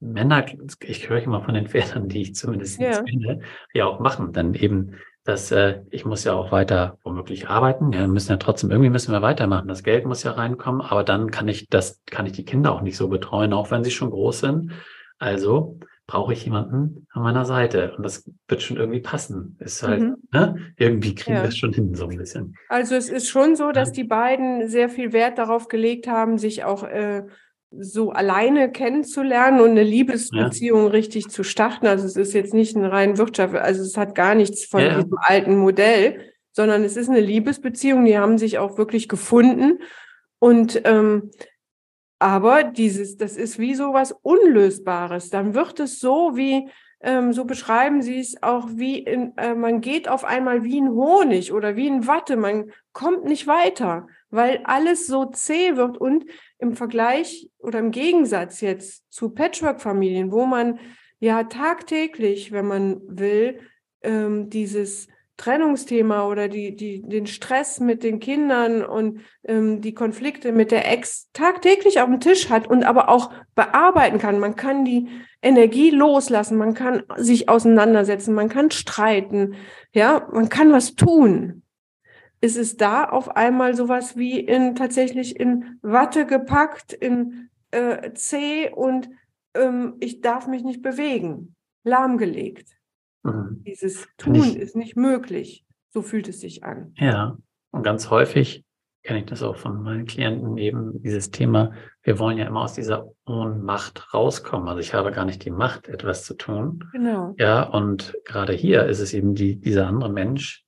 [0.00, 0.46] Männer,
[0.80, 3.02] ich höre immer von den Vätern, die ich zumindest ja.
[3.02, 3.42] kenne,
[3.74, 4.32] ja auch machen.
[4.32, 7.92] Dann eben dass äh, ich muss ja auch weiter womöglich arbeiten.
[7.92, 9.68] Ja, wir müssen ja trotzdem irgendwie müssen wir weitermachen.
[9.68, 12.80] Das Geld muss ja reinkommen, aber dann kann ich das kann ich die Kinder auch
[12.80, 14.72] nicht so betreuen, auch wenn sie schon groß sind.
[15.18, 15.78] Also
[16.10, 19.56] brauche ich jemanden an meiner Seite und das wird schon irgendwie passen.
[19.60, 20.16] Ist halt mhm.
[20.32, 20.56] ne?
[20.76, 21.42] irgendwie kriegen ja.
[21.42, 22.56] wir es schon hin so ein bisschen.
[22.68, 26.64] Also es ist schon so, dass die beiden sehr viel Wert darauf gelegt haben, sich
[26.64, 27.22] auch äh,
[27.70, 30.90] so alleine kennenzulernen und eine Liebesbeziehung ja.
[30.90, 31.86] richtig zu starten.
[31.86, 34.96] Also es ist jetzt nicht ein rein Wirtschaft, also es hat gar nichts von ja.
[34.96, 38.04] diesem alten Modell, sondern es ist eine Liebesbeziehung.
[38.04, 39.78] Die haben sich auch wirklich gefunden
[40.40, 41.30] und ähm,
[42.20, 45.30] aber dieses, das ist wie so was Unlösbares.
[45.30, 46.68] Dann wird es so wie,
[47.00, 50.90] ähm, so beschreiben sie es auch wie in, äh, man geht auf einmal wie ein
[50.90, 52.36] Honig oder wie ein Watte.
[52.36, 56.26] Man kommt nicht weiter, weil alles so zäh wird und
[56.58, 60.78] im Vergleich oder im Gegensatz jetzt zu Patchwork-Familien, wo man
[61.20, 63.60] ja tagtäglich, wenn man will,
[64.02, 65.08] ähm, dieses
[65.40, 70.90] Trennungsthema oder die, die, den Stress mit den Kindern und ähm, die Konflikte mit der
[70.92, 74.38] Ex tagtäglich auf dem Tisch hat und aber auch bearbeiten kann.
[74.38, 75.08] Man kann die
[75.40, 79.54] Energie loslassen, man kann sich auseinandersetzen, man kann streiten,
[79.92, 81.62] ja, man kann was tun
[82.42, 88.70] ist es da auf einmal sowas wie in tatsächlich in Watte gepackt, in äh, C
[88.70, 89.10] und
[89.54, 92.79] ähm, ich darf mich nicht bewegen, lahmgelegt.
[93.22, 93.62] Mhm.
[93.66, 95.64] Dieses Tun ich, ist nicht möglich.
[95.90, 96.94] So fühlt es sich an.
[96.96, 97.36] Ja,
[97.70, 98.64] und ganz häufig
[99.02, 102.74] kenne ich das auch von meinen Klienten eben, dieses Thema, wir wollen ja immer aus
[102.74, 104.68] dieser Ohnmacht rauskommen.
[104.68, 106.84] Also ich habe gar nicht die Macht, etwas zu tun.
[106.92, 107.34] Genau.
[107.38, 110.64] Ja, und gerade hier ist es eben die, dieser andere Mensch,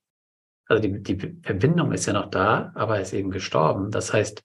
[0.67, 3.91] also die, die Verbindung ist ja noch da, aber er ist eben gestorben.
[3.91, 4.43] Das heißt,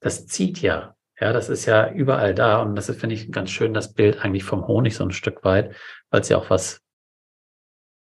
[0.00, 0.94] das zieht ja.
[1.20, 4.24] Ja, das ist ja überall da und das ist, finde ich, ganz schön, das Bild
[4.24, 5.74] eigentlich vom Honig so ein Stück weit,
[6.10, 6.80] weil es ja auch was,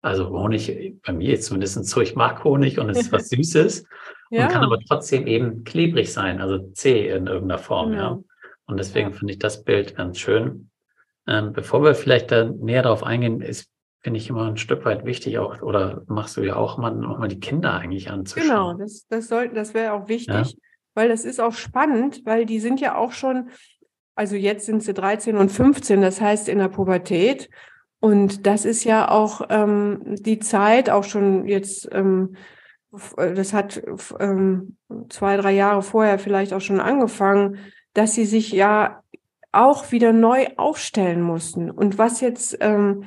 [0.06, 3.86] also Honig, bei mir jetzt zumindest so, ich mag Honig und es ist was Süßes
[4.30, 4.44] ja.
[4.44, 8.02] und kann aber trotzdem eben klebrig sein, also zäh in irgendeiner Form, genau.
[8.02, 8.20] ja.
[8.68, 9.16] Und deswegen ja.
[9.16, 10.70] finde ich das Bild ganz schön.
[11.28, 13.70] Ähm, bevor wir vielleicht da näher darauf eingehen, ist,
[14.02, 17.18] finde ich immer ein Stück weit wichtig auch, oder machst du ja auch mal, auch
[17.18, 18.48] mal die Kinder eigentlich anzuschauen.
[18.48, 20.56] Genau, das, das sollten, das wäre auch wichtig
[20.96, 23.50] weil das ist auch spannend, weil die sind ja auch schon,
[24.16, 27.50] also jetzt sind sie 13 und 15, das heißt in der Pubertät.
[28.00, 32.36] Und das ist ja auch ähm, die Zeit, auch schon jetzt, ähm,
[33.18, 33.82] das hat
[34.20, 34.78] ähm,
[35.10, 37.58] zwei, drei Jahre vorher vielleicht auch schon angefangen,
[37.94, 39.02] dass sie sich ja
[39.52, 41.72] auch wieder neu aufstellen mussten.
[41.72, 43.04] Und was jetzt, ähm,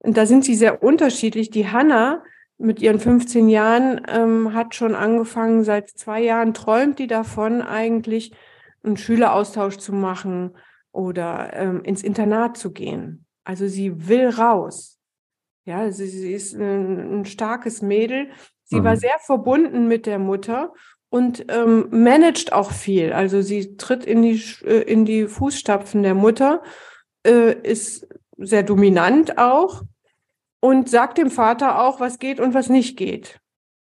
[0.00, 1.50] da sind sie sehr unterschiedlich.
[1.50, 2.22] Die Hanna,
[2.60, 8.32] mit ihren 15 Jahren ähm, hat schon angefangen, seit zwei Jahren träumt die davon, eigentlich
[8.82, 10.56] einen Schüleraustausch zu machen
[10.92, 13.24] oder ähm, ins Internat zu gehen.
[13.50, 15.00] Also sie will raus.
[15.64, 18.30] Ja, sie, sie ist ein, ein, starkes Mädel.
[18.62, 18.84] Sie mhm.
[18.84, 20.72] war sehr verbunden mit der Mutter
[21.08, 23.12] und ähm, managt auch viel.
[23.12, 26.62] Also sie tritt in die, äh, in die Fußstapfen der Mutter,
[27.26, 29.82] äh, ist sehr dominant auch
[30.60, 33.40] und sagt dem Vater auch, was geht und was nicht geht.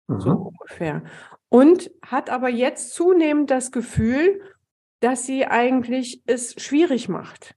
[0.07, 0.21] Mhm.
[0.21, 1.03] So ungefähr.
[1.49, 4.41] Und hat aber jetzt zunehmend das Gefühl,
[5.01, 7.55] dass sie eigentlich es schwierig macht.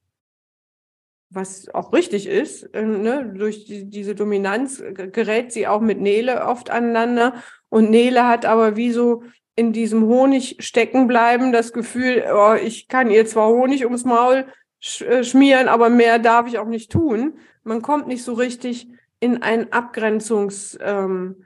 [1.35, 3.33] Was auch richtig ist, äh, ne?
[3.37, 7.35] durch die, diese Dominanz gerät sie auch mit Nele oft aneinander.
[7.69, 9.25] Und Nele hat aber wie so
[9.57, 14.47] in diesem Honig stecken bleiben das Gefühl, oh, ich kann ihr zwar Honig ums Maul
[14.79, 17.39] sch äh, schmieren, aber mehr darf ich auch nicht tun.
[17.65, 21.37] Man kommt nicht so richtig in einen Abgrenzungsstreit, ähm,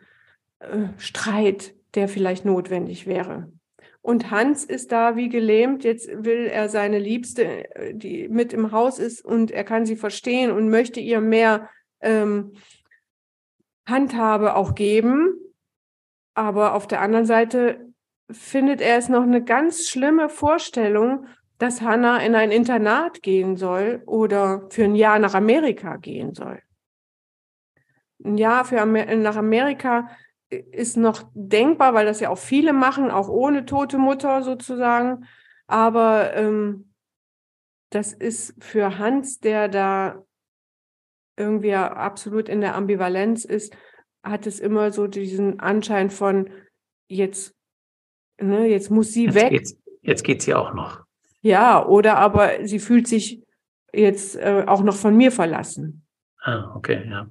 [0.61, 1.57] äh,
[1.95, 3.51] der vielleicht notwendig wäre.
[4.09, 5.85] Und Hans ist da wie gelähmt.
[5.85, 9.97] Jetzt will er seine Liebste, äh, die mit im Haus ist, und er kann sie
[9.97, 11.69] verstehen und möchte ihr mehr
[12.01, 12.55] ähm,
[13.87, 15.35] Handhabe auch geben.
[16.33, 17.93] Aber auf der anderen Seite
[18.31, 21.27] findet er es noch eine ganz schlimme Vorstellung,
[21.59, 26.63] dass Hannah in ein Internat gehen soll oder für ein Jahr nach Amerika gehen soll
[28.25, 30.09] ein Jahr für Amer nach Amerika
[30.51, 35.27] ist noch denkbar, weil das ja auch viele machen, auch ohne tote Mutter sozusagen.
[35.67, 36.93] Aber ähm,
[37.91, 40.25] das ist für Hans, der da
[41.37, 43.77] irgendwie absolut in der Ambivalenz ist,
[44.23, 46.51] hat es immer so diesen Anschein von
[47.09, 47.55] jetzt,
[48.41, 49.51] ne, jetzt muss sie jetzt weg.
[49.51, 51.05] Geht's, jetzt geht sie auch noch.
[51.41, 53.43] Ja, oder aber sie fühlt sich
[53.93, 56.05] jetzt äh, auch noch von mir verlassen.
[56.41, 57.29] Ah, okay, ja.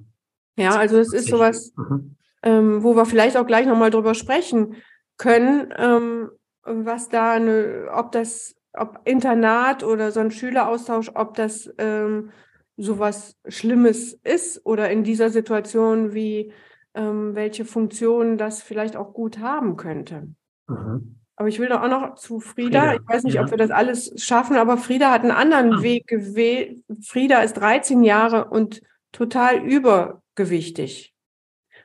[0.56, 2.16] Ja, also es ist sowas, mhm.
[2.42, 4.76] Ähm, wo wir vielleicht auch gleich nochmal drüber sprechen
[5.16, 6.30] können, ähm,
[6.64, 12.30] was da eine, ob das, ob Internat oder so ein Schüleraustausch, ob das ähm,
[12.76, 16.52] sowas Schlimmes ist oder in dieser Situation, wie
[16.94, 20.28] ähm, welche Funktionen das vielleicht auch gut haben könnte.
[20.68, 21.16] Mhm.
[21.36, 22.80] Aber ich will doch auch noch zu Frieda.
[22.80, 22.94] Frieda.
[22.94, 23.44] Ich weiß nicht, ja.
[23.44, 25.82] ob wir das alles schaffen, aber Frieda hat einen anderen ah.
[25.82, 26.82] Weg gewählt.
[27.00, 31.14] Frieda ist 13 Jahre und total über gewichtig.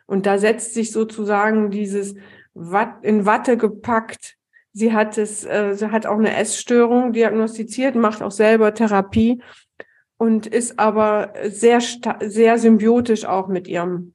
[0.05, 2.15] Und da setzt sich sozusagen dieses
[2.53, 4.37] Watt, in Watte gepackt.
[4.73, 9.41] Sie hat es, äh, sie hat auch eine Essstörung diagnostiziert, macht auch selber Therapie
[10.17, 11.79] und ist aber sehr,
[12.21, 14.13] sehr symbiotisch auch mit ihrem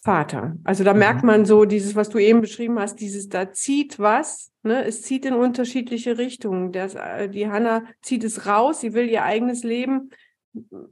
[0.00, 0.56] Vater.
[0.64, 0.98] Also da mhm.
[0.98, 4.84] merkt man so dieses, was du eben beschrieben hast, dieses, da zieht was, ne?
[4.84, 6.72] es zieht in unterschiedliche Richtungen.
[6.72, 10.10] Das, äh, die Hanna zieht es raus, sie will ihr eigenes Leben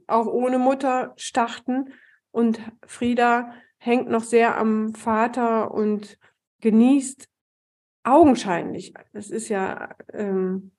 [0.07, 1.93] auch ohne Mutter starten
[2.31, 3.53] und Frieda
[3.85, 6.17] hängt noch sehr am Vater und
[6.61, 7.27] genießt
[8.03, 10.71] augenscheinlich, das ist ja, ähm,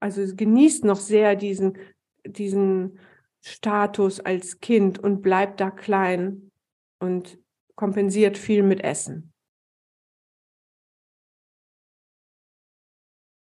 [0.00, 1.78] also genießt noch sehr diesen,
[2.26, 2.98] diesen
[3.40, 6.50] Status als Kind und bleibt da klein
[6.98, 7.38] und
[7.76, 9.32] kompensiert viel mit Essen.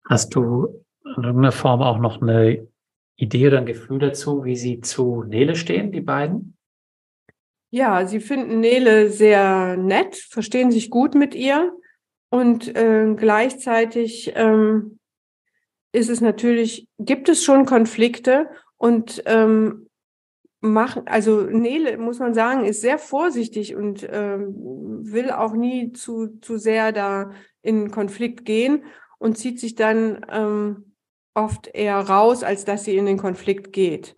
[0.06, 2.68] Hast du in irgendeiner Form auch noch eine
[3.18, 6.58] Idee oder ein Gefühl dazu, wie sie zu Nele stehen, die beiden?
[7.76, 11.76] Ja, sie finden Nele sehr nett, verstehen sich gut mit ihr
[12.30, 15.00] und äh, gleichzeitig ähm,
[15.92, 19.90] ist es natürlich, gibt es schon Konflikte und ähm,
[20.62, 24.54] machen, also Nele, muss man sagen, ist sehr vorsichtig und ähm,
[25.12, 27.32] will auch nie zu, zu sehr da
[27.64, 28.84] in Konflikt gehen
[29.18, 30.94] und zieht sich dann ähm,
[31.34, 34.16] oft eher raus, als dass sie in den Konflikt geht.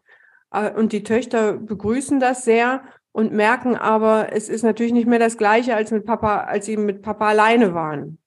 [0.52, 2.84] Äh, und die Töchter begrüßen das sehr
[3.15, 6.75] und merken aber, es ist natürlich nicht mehr das Gleiche als mit Papa, als sie
[6.75, 8.17] mit Papa alleine waren.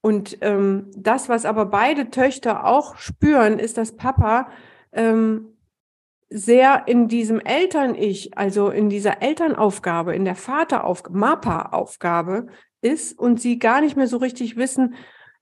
[0.00, 4.48] Und ähm, das, was aber beide Töchter auch spüren, ist, dass Papa
[4.92, 5.58] ähm,
[6.30, 12.46] sehr in diesem Eltern-Ich, also in dieser Elternaufgabe, in der Vateraufgabe, Mapa-Aufgabe
[12.80, 14.94] ist und sie gar nicht mehr so richtig wissen,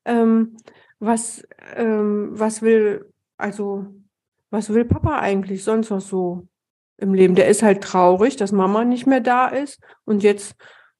[0.04, 0.56] ähm,
[0.98, 3.86] was, ähm, was will, also
[4.50, 6.48] was will Papa eigentlich sonst noch so
[7.00, 7.34] im Leben?
[7.34, 10.54] Der ist halt traurig, dass Mama nicht mehr da ist und jetzt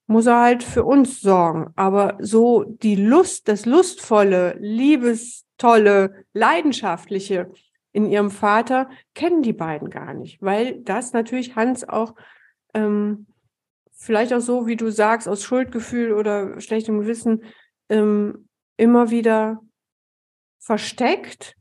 [0.06, 1.72] muss er halt für uns sorgen.
[1.76, 7.50] Aber so die Lust, das lustvolle, liebestolle, leidenschaftliche
[7.92, 12.14] in ihrem Vater kennen die beiden gar nicht, weil das natürlich Hans auch
[12.74, 13.26] ähm,
[13.92, 17.44] vielleicht auch so, wie du sagst, aus Schuldgefühl oder schlechtem Gewissen
[17.88, 19.60] ähm, immer wieder
[20.58, 21.56] versteckt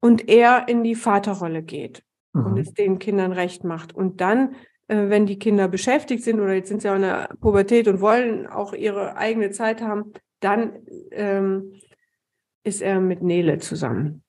[0.00, 2.04] und er in die Vaterrolle geht
[2.40, 2.46] mhm.
[2.46, 3.94] und es den Kindern recht macht.
[3.94, 4.54] Und dann,
[4.88, 8.00] äh, wenn die Kinder beschäftigt sind oder jetzt sind sie auch in der Pubertät und
[8.00, 11.74] wollen auch ihre eigene Zeit haben, dann ähm,
[12.64, 14.22] ist er mit Nele zusammen.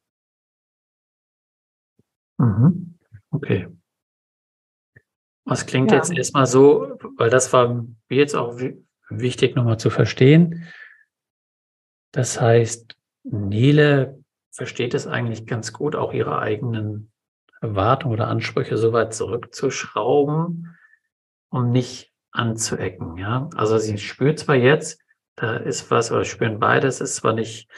[2.38, 2.96] Mhm.
[3.32, 3.68] Okay.
[5.46, 5.98] Was klingt ja.
[5.98, 8.60] jetzt erstmal so, weil das war mir jetzt auch
[9.10, 10.66] wichtig nochmal zu verstehen.
[12.12, 17.09] Das heißt, Nele versteht es eigentlich ganz gut, auch ihre eigenen
[17.62, 20.78] Erwartungen oder Ansprüche so weit zurückzuschrauben,
[21.50, 23.18] um nicht anzuecken.
[23.18, 25.02] Ja, also sie spürt zwar jetzt,
[25.36, 27.70] da ist was, oder spüren beide, es ist zwar nicht,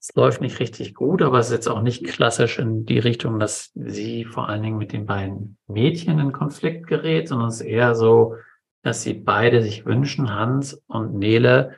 [0.00, 3.38] es läuft nicht richtig gut, aber es ist jetzt auch nicht klassisch in die Richtung,
[3.38, 7.66] dass sie vor allen Dingen mit den beiden Mädchen in Konflikt gerät, sondern es ist
[7.66, 8.36] eher so,
[8.82, 11.76] dass sie beide sich wünschen, Hans und Nele,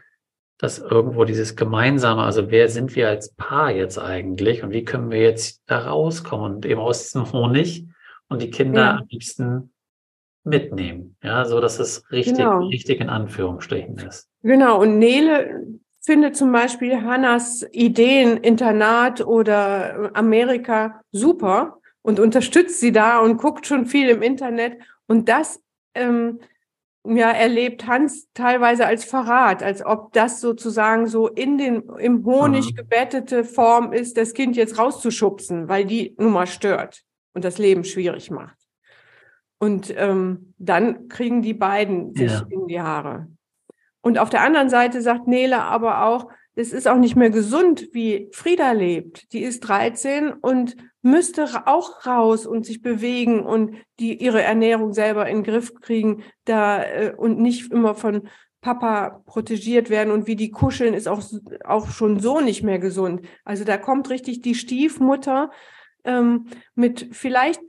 [0.63, 5.11] dass irgendwo dieses Gemeinsame, also wer sind wir als Paar jetzt eigentlich und wie können
[5.11, 7.89] wir jetzt da rauskommen und eben aus diesem Honig
[8.29, 8.91] und die Kinder ja.
[8.99, 9.73] am liebsten
[10.45, 12.69] mitnehmen, ja, so dass es richtig, genau.
[12.69, 14.29] richtig in Anführungsstrichen ist.
[14.45, 14.81] Genau.
[14.81, 15.67] Und Nele
[16.01, 23.67] findet zum Beispiel Hannas Ideen, Internat oder Amerika super und unterstützt sie da und guckt
[23.67, 24.79] schon viel im Internet.
[25.09, 25.61] Und das
[25.97, 26.39] ähm,
[27.05, 32.73] ja, erlebt Hans teilweise als Verrat, als ob das sozusagen so in den, im Honig
[32.73, 32.77] mhm.
[32.77, 37.03] gebettete Form ist, das Kind jetzt rauszuschubsen, weil die Nummer stört
[37.35, 38.57] und das Leben schwierig macht.
[39.59, 42.47] Und ähm, dann kriegen die beiden sich ja.
[42.49, 43.29] in die Haare.
[44.01, 47.89] Und auf der anderen Seite sagt Nele aber auch, es ist auch nicht mehr gesund,
[47.93, 49.33] wie Frieda lebt.
[49.33, 55.29] Die ist 13 und müsste auch raus und sich bewegen und die ihre Ernährung selber
[55.29, 58.29] in den Griff kriegen, da äh, und nicht immer von
[58.61, 61.23] Papa protegiert werden und wie die kuscheln ist auch
[61.65, 63.27] auch schon so nicht mehr gesund.
[63.45, 65.51] Also da kommt richtig die Stiefmutter
[66.05, 67.61] ähm, mit vielleicht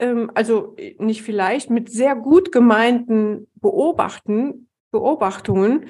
[0.00, 5.86] ähm, also nicht vielleicht mit sehr gut gemeinten Beobachten Beobachtungen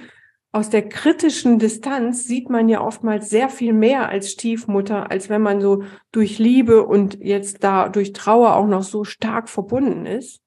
[0.54, 5.42] aus der kritischen Distanz sieht man ja oftmals sehr viel mehr als Stiefmutter, als wenn
[5.42, 10.42] man so durch Liebe und jetzt da durch Trauer auch noch so stark verbunden ist.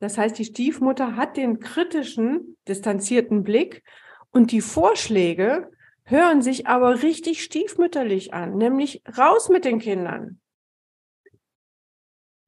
[0.00, 3.82] Das heißt, die Stiefmutter hat den kritischen, distanzierten Blick
[4.30, 5.70] und die Vorschläge
[6.04, 10.40] hören sich aber richtig stiefmütterlich an, nämlich raus mit den Kindern.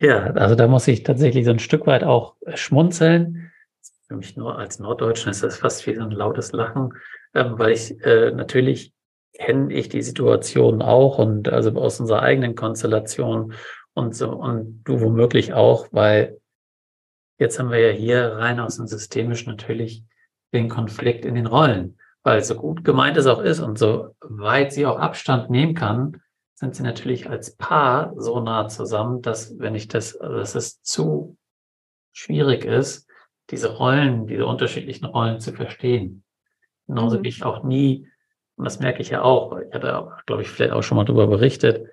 [0.00, 3.45] Ja, also da muss ich tatsächlich so ein Stück weit auch schmunzeln
[4.08, 6.94] für mich nur als Norddeutschen ist das fast wie so ein lautes Lachen,
[7.34, 8.92] ähm, weil ich äh, natürlich
[9.34, 13.52] kenne ich die Situation auch und also aus unserer eigenen Konstellation
[13.94, 16.40] und so und du womöglich auch, weil
[17.38, 20.04] jetzt haben wir ja hier rein aus dem Systemischen natürlich
[20.52, 24.72] den Konflikt in den Rollen, weil so gut gemeint es auch ist und so weit
[24.72, 26.22] sie auch Abstand nehmen kann,
[26.54, 31.36] sind sie natürlich als Paar so nah zusammen, dass wenn ich das, dass es zu
[32.12, 33.05] schwierig ist,
[33.50, 36.24] diese Rollen, diese unterschiedlichen Rollen zu verstehen.
[36.86, 37.24] Genauso mhm.
[37.24, 38.08] wie ich auch nie,
[38.56, 41.26] und das merke ich ja auch, ich hatte, glaube ich, vielleicht auch schon mal darüber
[41.26, 41.88] berichtet,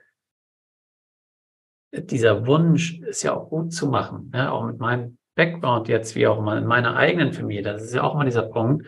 [1.92, 6.28] dieser Wunsch ist ja auch gut zu machen, ja, auch mit meinem Background jetzt, wie
[6.28, 7.64] auch immer in meiner eigenen Familie.
[7.64, 8.88] Das ist ja auch mal dieser Punkt.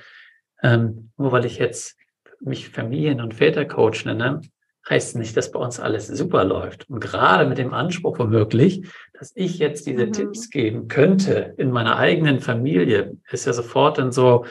[0.62, 1.98] Ähm, nur weil ich jetzt
[2.40, 4.42] mich Familien- und Vätercoach nenne,
[4.90, 6.90] heißt nicht, dass bei uns alles super läuft.
[6.90, 10.12] Und gerade mit dem Anspruch womöglich, dass ich jetzt diese mhm.
[10.12, 14.46] Tipps geben könnte in meiner eigenen Familie, ist ja sofort dann so,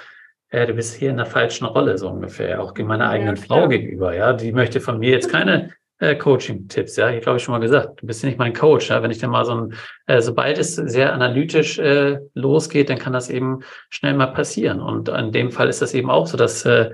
[0.52, 3.68] ja, du bist hier in der falschen Rolle, so ungefähr, auch meiner eigenen ja, Frau
[3.68, 4.32] gegenüber, ja.
[4.32, 7.10] Die möchte von mir jetzt keine äh, Coaching-Tipps, ja.
[7.10, 9.02] Ich glaube, ich schon mal gesagt, du bist ja nicht mein Coach, ja.
[9.02, 9.74] Wenn ich dann mal so ein,
[10.06, 13.60] äh, sobald es sehr analytisch äh, losgeht, dann kann das eben
[13.90, 14.80] schnell mal passieren.
[14.80, 16.90] Und in dem Fall ist das eben auch so, dass äh,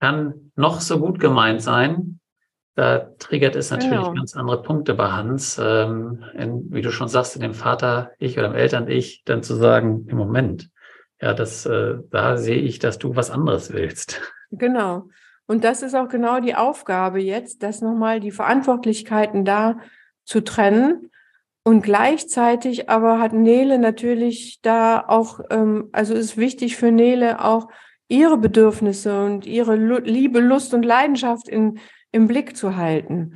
[0.00, 2.20] kann noch so gut gemeint sein,
[2.74, 4.14] da triggert es natürlich genau.
[4.14, 8.36] ganz andere Punkte bei Hans, ähm, in, wie du schon sagst, in dem Vater ich
[8.36, 10.70] oder dem Eltern ich, dann zu sagen, im Moment,
[11.20, 14.20] ja, das, äh, da sehe ich, dass du was anderes willst.
[14.50, 15.08] Genau.
[15.46, 19.78] Und das ist auch genau die Aufgabe jetzt, das nochmal die Verantwortlichkeiten da
[20.24, 21.10] zu trennen.
[21.62, 27.68] Und gleichzeitig aber hat Nele natürlich da auch, ähm, also ist wichtig für Nele auch
[28.08, 31.78] ihre Bedürfnisse und ihre Liebe, Lust und Leidenschaft in,
[32.14, 33.34] im Blick zu halten.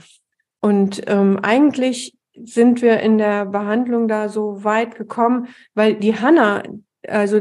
[0.60, 6.62] Und ähm, eigentlich sind wir in der Behandlung da so weit gekommen, weil die Hanna,
[7.06, 7.40] also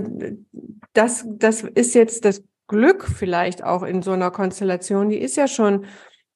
[0.94, 5.48] das, das ist jetzt das Glück vielleicht auch in so einer Konstellation, die ist ja
[5.48, 5.86] schon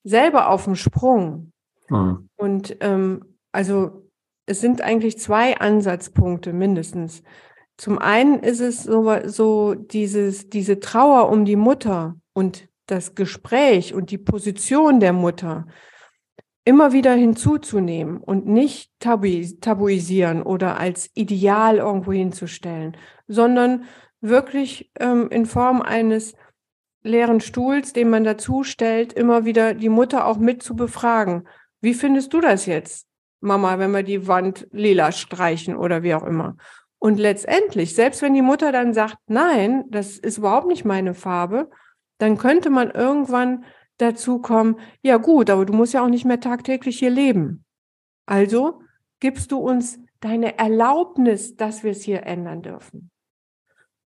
[0.03, 1.51] selber auf dem Sprung.
[1.89, 2.29] Mhm.
[2.35, 4.07] Und ähm, also
[4.45, 7.23] es sind eigentlich zwei Ansatzpunkte mindestens.
[7.77, 13.93] Zum einen ist es so, so dieses, diese Trauer um die Mutter und das Gespräch
[13.93, 15.65] und die Position der Mutter
[16.63, 22.95] immer wieder hinzuzunehmen und nicht tabu tabuisieren oder als Ideal irgendwo hinzustellen,
[23.27, 23.85] sondern
[24.19, 26.35] wirklich ähm, in Form eines
[27.01, 31.47] leeren Stuhls, den man dazu stellt, immer wieder die Mutter auch mit zu befragen.
[31.79, 33.07] Wie findest du das jetzt,
[33.39, 36.57] Mama, wenn wir die Wand lila streichen oder wie auch immer?
[36.99, 41.71] Und letztendlich, selbst wenn die Mutter dann sagt, nein, das ist überhaupt nicht meine Farbe,
[42.21, 43.65] dann könnte man irgendwann
[43.97, 47.65] dazu kommen, ja gut, aber du musst ja auch nicht mehr tagtäglich hier leben.
[48.27, 48.81] Also
[49.19, 53.09] gibst du uns deine Erlaubnis, dass wir es hier ändern dürfen.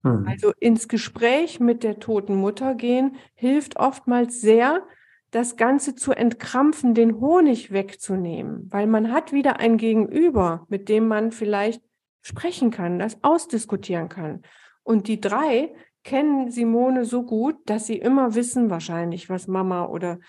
[0.04, 0.28] Mhm.
[0.28, 4.86] Also ins Gespräch mit der toten Mutter gehen hilft oftmals sehr,
[5.32, 11.08] das Ganze zu entkrampfen, den Honig wegzunehmen, weil man hat wieder ein Gegenüber, mit dem
[11.08, 11.82] man vielleicht
[12.22, 14.44] sprechen kann, das ausdiskutieren kann.
[14.84, 15.74] Und die drei
[16.04, 20.20] kennen Simone so gut, dass sie immer wissen wahrscheinlich, was Mama oder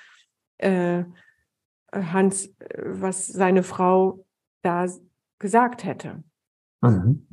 [0.59, 1.05] äh,
[1.93, 4.25] Hans, äh, was seine Frau
[4.63, 4.87] da
[5.39, 6.23] gesagt hätte.
[6.81, 7.27] Mhm.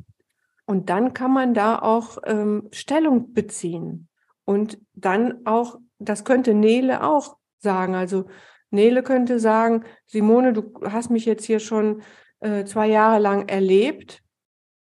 [0.66, 4.08] Und dann kann man da auch ähm, Stellung beziehen.
[4.44, 7.94] Und dann auch, das könnte Nele auch sagen.
[7.94, 8.26] Also
[8.70, 12.02] Nele könnte sagen, Simone, du hast mich jetzt hier schon
[12.40, 14.22] äh, zwei Jahre lang erlebt.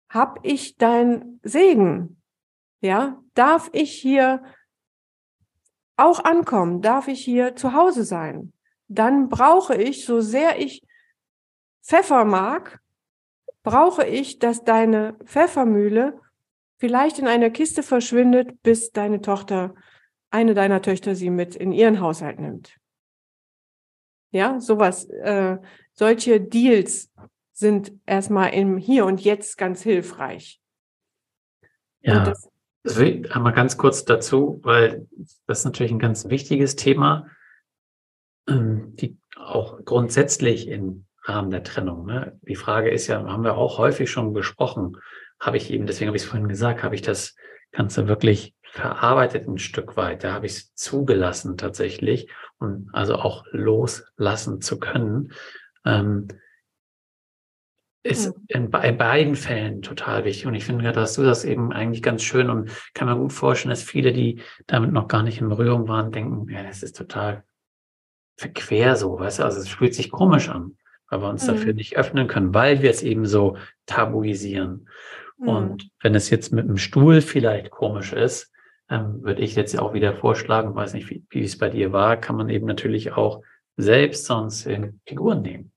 [0.09, 2.20] Hab ich dein Segen?
[2.81, 4.43] Ja, darf ich hier
[5.97, 6.81] auch ankommen?
[6.81, 8.53] Darf ich hier zu Hause sein?
[8.89, 10.83] Dann brauche ich, so sehr ich
[11.83, 12.81] Pfeffer mag,
[13.63, 16.21] brauche ich, dass deine Pfeffermühle
[16.79, 19.75] vielleicht in einer Kiste verschwindet, bis deine Tochter,
[20.31, 22.77] eine deiner Töchter sie mit in ihren Haushalt nimmt.
[24.31, 25.59] Ja, sowas, äh,
[25.93, 27.11] solche Deals
[27.53, 30.61] sind erstmal im Hier und Jetzt ganz hilfreich.
[32.01, 32.51] Ja, das, das
[32.85, 35.07] ich einmal ganz kurz dazu, weil
[35.47, 37.27] das ist natürlich ein ganz wichtiges Thema,
[38.49, 42.07] ähm, die auch grundsätzlich in Rahmen der Trennung.
[42.07, 42.39] Ne?
[42.43, 44.97] Die Frage ist ja, haben wir auch häufig schon besprochen,
[45.39, 47.35] habe ich eben, deswegen habe ich es vorhin gesagt, habe ich das
[47.73, 50.25] Ganze wirklich verarbeitet ein Stück weit.
[50.25, 52.29] Da habe ich es zugelassen tatsächlich
[52.59, 55.33] und also auch loslassen zu können.
[55.85, 56.29] Ähm,
[58.03, 58.35] ist hm.
[58.49, 60.47] in, in, beiden Fällen total wichtig.
[60.47, 63.71] Und ich finde, dass du das eben eigentlich ganz schön und kann mir gut vorstellen,
[63.71, 67.45] dass viele, die damit noch gar nicht in Berührung waren, denken, ja, das ist total
[68.37, 70.77] verquer so, weißt du, also es fühlt sich komisch an
[71.11, 71.49] weil wir uns mhm.
[71.49, 74.89] dafür nicht öffnen können, weil wir es eben so tabuisieren.
[75.39, 75.49] Mhm.
[75.49, 78.53] Und wenn es jetzt mit dem Stuhl vielleicht komisch ist,
[78.89, 82.17] ähm, würde ich jetzt auch wieder vorschlagen, weiß nicht, wie, wie es bei dir war,
[82.17, 83.43] kann man eben natürlich auch
[83.77, 85.73] selbst sonst in Figuren nehmen.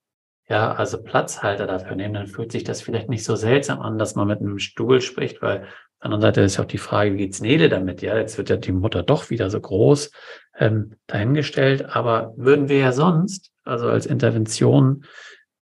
[0.54, 4.14] Ja, also Platzhalter dafür nehmen, dann fühlt sich das vielleicht nicht so seltsam an, dass
[4.14, 5.68] man mit einem Stuhl spricht, weil auf
[5.99, 8.04] der anderen Seite ist auch die Frage, wie geht's Nele damit?
[8.04, 10.12] Ja, jetzt wird ja die Mutter doch wieder so groß
[10.60, 15.06] ähm, dahingestellt, aber würden wir ja sonst also als Intervention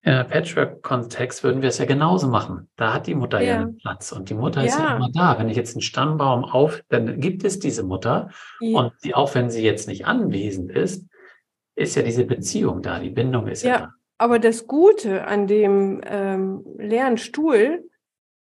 [0.04, 2.70] äh, Patchwork-Kontext würden wir es ja genauso machen.
[2.76, 4.68] Da hat die Mutter ja, ja einen Platz und die Mutter ja.
[4.68, 5.40] ist ja immer da.
[5.40, 8.30] Wenn ich jetzt einen Stammbaum auf, dann gibt es diese Mutter
[8.60, 8.82] ja.
[8.82, 11.08] und die, auch wenn sie jetzt nicht anwesend ist,
[11.74, 13.94] ist ja diese Beziehung da, die Bindung ist ja, ja da.
[14.18, 17.90] Aber das Gute an dem ähm, leeren Stuhl,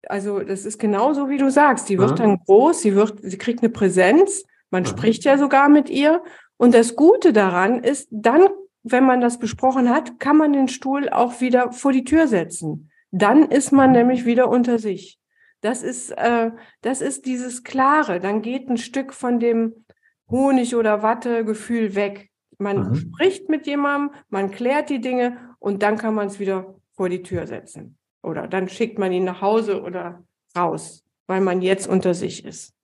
[0.07, 2.15] also das ist genauso wie du sagst, die wird mhm.
[2.15, 4.87] dann groß, sie wird, sie kriegt eine Präsenz, man mhm.
[4.87, 6.23] spricht ja sogar mit ihr.
[6.57, 8.47] Und das Gute daran ist, dann
[8.85, 12.91] wenn man das besprochen hat, kann man den Stuhl auch wieder vor die Tür setzen.
[13.11, 15.19] Dann ist man nämlich wieder unter sich.
[15.61, 16.51] Das ist, äh,
[16.81, 18.19] das ist dieses Klare.
[18.19, 19.85] Dann geht ein Stück von dem
[20.29, 22.29] Honig- oder Watte-Gefühl weg.
[22.59, 22.95] Man mhm.
[22.95, 27.23] spricht mit jemandem, man klärt die Dinge und dann kann man es wieder vor die
[27.23, 27.97] Tür setzen.
[28.21, 30.23] Oder dann schickt man ihn nach Hause oder
[30.55, 32.75] raus, weil man jetzt unter sich ist.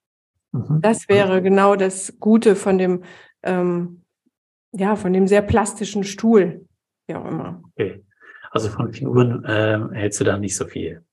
[0.51, 0.79] Mhm.
[0.82, 3.03] Das wäre genau das Gute von dem
[3.43, 4.01] ähm,
[4.71, 6.65] ja, von dem sehr plastischen Stuhl,
[7.07, 7.61] wie auch immer.
[7.73, 8.03] Okay.
[8.49, 11.03] Also von Figuren äh, hältst du da nicht so viel.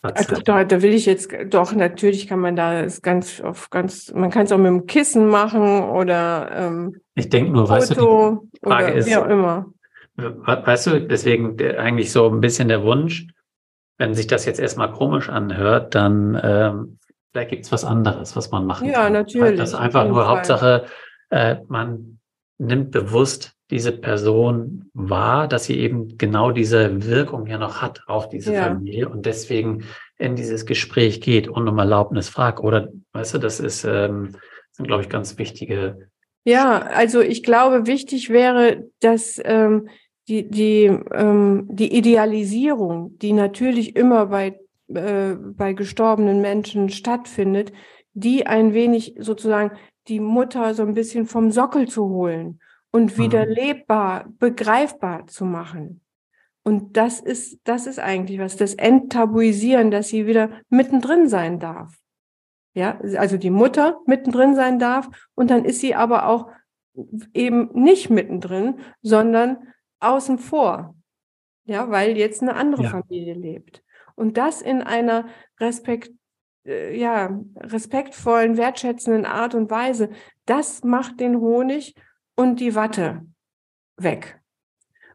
[0.00, 4.30] Also da, da will ich jetzt doch, natürlich kann man da ganz auf ganz, man
[4.30, 8.50] kann es auch mit dem Kissen machen oder ähm, ich denke nur, Foto weißt du,
[8.52, 9.72] die Frage ist, wie auch immer.
[10.16, 13.26] Weißt du, deswegen eigentlich so ein bisschen der Wunsch,
[13.98, 16.98] wenn sich das jetzt erstmal komisch anhört, dann ähm,
[17.30, 19.14] vielleicht gibt es was anderes, was man machen ja, kann.
[19.14, 19.58] Ja, natürlich.
[19.58, 20.28] Das ist einfach nur Fall.
[20.28, 20.86] Hauptsache,
[21.30, 22.18] äh, man
[22.58, 28.28] nimmt bewusst diese Person wahr, dass sie eben genau diese Wirkung ja noch hat auf
[28.28, 28.64] diese ja.
[28.64, 29.84] Familie und deswegen
[30.18, 32.60] in dieses Gespräch geht und um Erlaubnis fragt.
[32.60, 34.36] Oder, weißt du, das ist, ähm,
[34.72, 36.10] sind, glaube ich, ganz wichtige.
[36.44, 39.88] Ja, also ich glaube, wichtig wäre, dass ähm,
[40.28, 47.72] die, die, ähm, die Idealisierung, die natürlich immer bei, äh, bei gestorbenen Menschen stattfindet,
[48.14, 49.72] die ein wenig sozusagen
[50.08, 52.60] die Mutter so ein bisschen vom Sockel zu holen
[52.90, 53.52] und wieder mhm.
[53.52, 56.00] lebbar, begreifbar zu machen.
[56.64, 61.96] Und das ist, das ist eigentlich was, das Enttabuisieren, dass sie wieder mittendrin sein darf.
[62.74, 66.48] Ja, also die Mutter mittendrin sein darf und dann ist sie aber auch
[67.34, 69.58] eben nicht mittendrin, sondern
[70.02, 70.94] außen vor.
[71.64, 72.90] Ja, weil jetzt eine andere ja.
[72.90, 73.82] Familie lebt.
[74.14, 75.26] Und das in einer
[75.60, 76.10] Respekt,
[76.66, 80.10] äh, ja, respektvollen, wertschätzenden Art und Weise,
[80.44, 81.94] das macht den Honig
[82.34, 83.22] und die Watte
[83.96, 84.40] weg.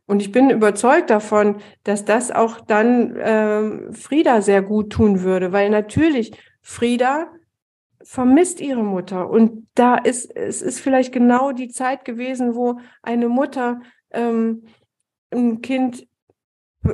[0.06, 5.52] Und ich bin überzeugt davon, dass das auch dann äh, Frieda sehr gut tun würde,
[5.52, 6.32] weil natürlich
[6.62, 7.30] Frieda
[8.04, 9.30] vermisst ihre Mutter.
[9.30, 13.82] Und da ist, es ist vielleicht genau die Zeit gewesen, wo eine Mutter
[14.18, 14.64] ähm,
[15.32, 16.08] ein Kind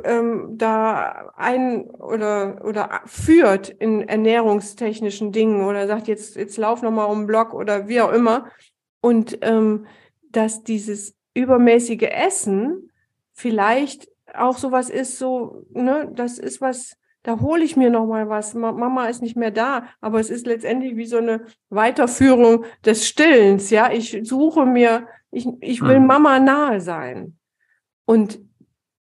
[0.04, 6.90] ähm, da ein oder oder führt in ernährungstechnischen Dingen oder sagt jetzt jetzt lauf noch
[6.90, 8.50] mal um den Block oder wie auch immer
[9.00, 9.86] und ähm,
[10.30, 12.90] dass dieses übermäßige Essen
[13.32, 18.28] vielleicht auch sowas ist, so, ne, das ist was, da hole ich mir noch mal
[18.28, 18.54] was.
[18.54, 23.70] Mama ist nicht mehr da, aber es ist letztendlich wie so eine Weiterführung des Stillens,
[23.70, 23.90] ja.
[23.92, 26.06] Ich suche mir, ich, ich will mhm.
[26.06, 27.38] Mama nahe sein.
[28.06, 28.40] Und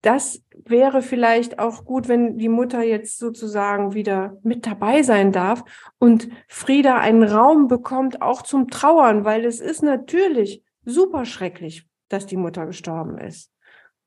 [0.02, 5.62] das wäre vielleicht auch gut, wenn die Mutter jetzt sozusagen wieder mit dabei sein darf
[5.98, 12.26] und Frieda einen Raum bekommt, auch zum Trauern, weil es ist natürlich super schrecklich, dass
[12.26, 13.52] die Mutter gestorben ist.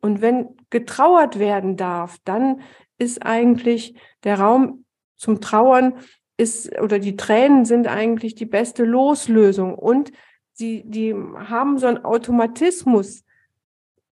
[0.02, 2.62] Und wenn getrauert werden darf, dann
[2.98, 5.94] ist eigentlich der Raum zum Trauern
[6.38, 10.12] ist oder die Tränen sind eigentlich die beste Loslösung und
[10.54, 13.24] sie die haben so einen Automatismus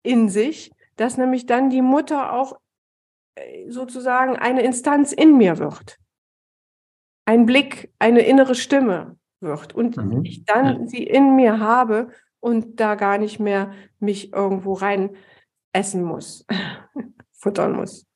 [0.03, 2.59] in sich, dass nämlich dann die Mutter auch
[3.35, 5.99] äh, sozusagen eine Instanz in mir wird.
[7.25, 10.23] Ein Blick, eine innere Stimme wird und mhm.
[10.23, 12.09] ich dann sie in mir habe
[12.39, 15.15] und da gar nicht mehr mich irgendwo rein
[15.73, 16.45] essen muss,
[17.33, 18.07] futtern muss.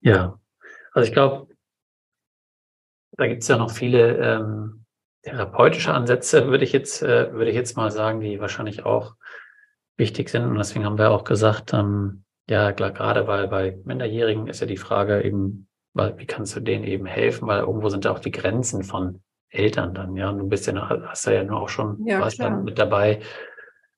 [0.00, 0.38] Ja,
[0.92, 1.54] also ich glaube,
[3.12, 4.83] da gibt es ja noch viele ähm,
[5.24, 9.14] therapeutische Ansätze, würde ich jetzt, äh, würde ich jetzt mal sagen, die wahrscheinlich auch
[9.96, 10.44] wichtig sind.
[10.44, 14.66] Und deswegen haben wir auch gesagt, ähm, ja, klar, gerade weil bei Minderjährigen ist ja
[14.66, 18.18] die Frage eben, weil, wie kannst du denen eben helfen, weil irgendwo sind ja auch
[18.18, 20.28] die Grenzen von Eltern dann, ja.
[20.28, 23.20] Und du bist ja noch, hast ja nur auch schon ja, was mit dabei.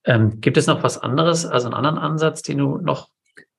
[0.04, 3.08] Ähm, gibt es noch was anderes, also einen anderen Ansatz, den du noch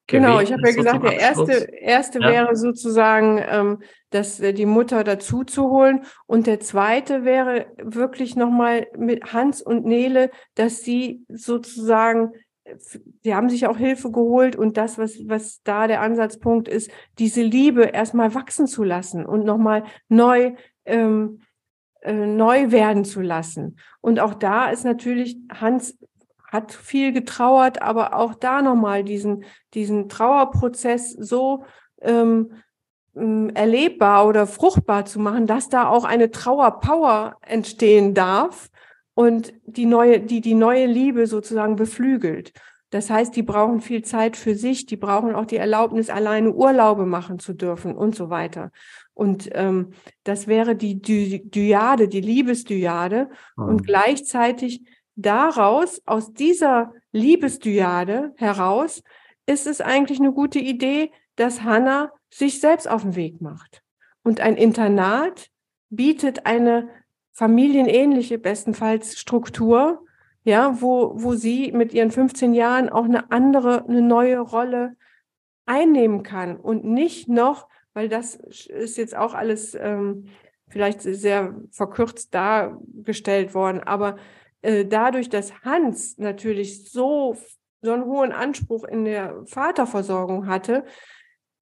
[0.08, 2.30] Genau, ich habe ja gesagt, der erste, erste ja.
[2.30, 6.04] wäre sozusagen, ähm, dass äh, die Mutter dazu zu holen.
[6.26, 12.32] Und der zweite wäre wirklich nochmal mit Hans und Nele, dass sie sozusagen,
[13.22, 16.90] sie haben sich auch Hilfe geholt und das, was, was da der Ansatzpunkt ist,
[17.20, 20.54] diese Liebe erstmal wachsen zu lassen und nochmal neu
[20.86, 21.42] ähm,
[22.02, 23.78] äh, neu werden zu lassen.
[24.00, 25.98] Und auch da ist natürlich Hans
[26.48, 29.44] hat viel getrauert, aber auch da nochmal diesen,
[29.74, 31.66] diesen Trauerprozess so
[32.02, 32.52] ähm,
[33.16, 38.70] ähm, erlebbar oder fruchtbar zu machen, dass da auch eine Trauerpower entstehen darf
[39.14, 42.54] und die neue, die die neue Liebe sozusagen beflügelt.
[42.90, 47.06] Das heißt, die brauchen viel Zeit für sich, die brauchen auch die Erlaubnis, alleine Urlaube
[47.06, 48.72] machen zu dürfen und so weiter.
[49.14, 49.92] Und ähm,
[50.24, 53.30] das wäre die Dyade, die Liebesdyade.
[53.58, 53.64] Mhm.
[53.64, 54.86] Und gleichzeitig
[55.18, 59.04] daraus, aus dieser Liebesdyade heraus,
[59.46, 63.82] ist es eigentlich eine gute Idee, dass Hannah sich selbst auf den Weg macht.
[64.24, 65.50] Und ein Internat
[65.90, 66.90] bietet eine
[67.34, 70.06] familienähnliche, bestenfalls Struktur,
[70.44, 74.96] ja, wo, wo sie mit ihren 15 Jahren auch eine andere, eine neue Rolle
[75.66, 80.28] einnehmen kann und nicht noch, weil das ist jetzt auch alles ähm,
[80.70, 84.18] vielleicht sehr verkürzt dargestellt worden, aber
[84.62, 87.38] äh, dadurch, dass Hans natürlich so,
[87.82, 90.86] so einen hohen Anspruch in der Vaterversorgung hatte,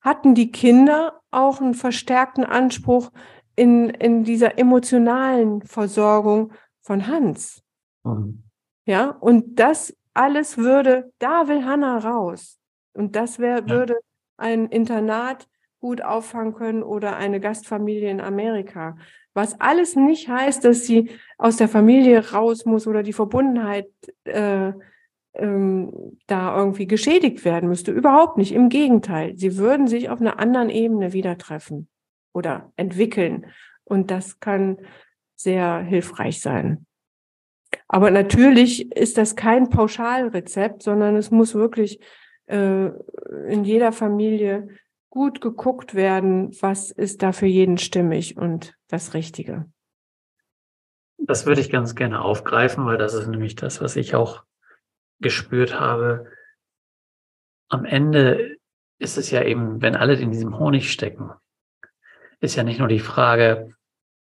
[0.01, 3.11] hatten die Kinder auch einen verstärkten Anspruch
[3.55, 7.63] in, in dieser emotionalen Versorgung von Hans.
[8.03, 8.43] Mhm.
[8.85, 12.59] Ja, und das alles würde, da will Hannah raus.
[12.93, 13.69] Und das wär, ja.
[13.69, 13.95] würde
[14.37, 15.47] ein Internat
[15.79, 18.97] gut auffangen können oder eine Gastfamilie in Amerika.
[19.35, 23.89] Was alles nicht heißt, dass sie aus der Familie raus muss oder die Verbundenheit
[24.23, 24.71] äh,
[25.33, 27.91] ähm, da irgendwie geschädigt werden müsste.
[27.91, 28.53] Überhaupt nicht.
[28.53, 29.37] Im Gegenteil.
[29.37, 31.89] Sie würden sich auf einer anderen Ebene wieder treffen
[32.33, 33.47] oder entwickeln.
[33.83, 34.77] Und das kann
[35.35, 36.85] sehr hilfreich sein.
[37.89, 41.99] Aber natürlich ist das kein Pauschalrezept, sondern es muss wirklich
[42.45, 42.85] äh,
[43.49, 44.69] in jeder Familie
[45.15, 49.71] gut geguckt werden, was ist da für jeden stimmig und das Richtige.
[51.17, 54.43] Das würde ich ganz gerne aufgreifen, weil das ist nämlich das, was ich auch
[55.21, 56.29] gespürt habe.
[57.69, 58.57] Am Ende
[58.99, 61.31] ist es ja eben, wenn alle in diesem Honig stecken,
[62.41, 63.73] ist ja nicht nur die Frage,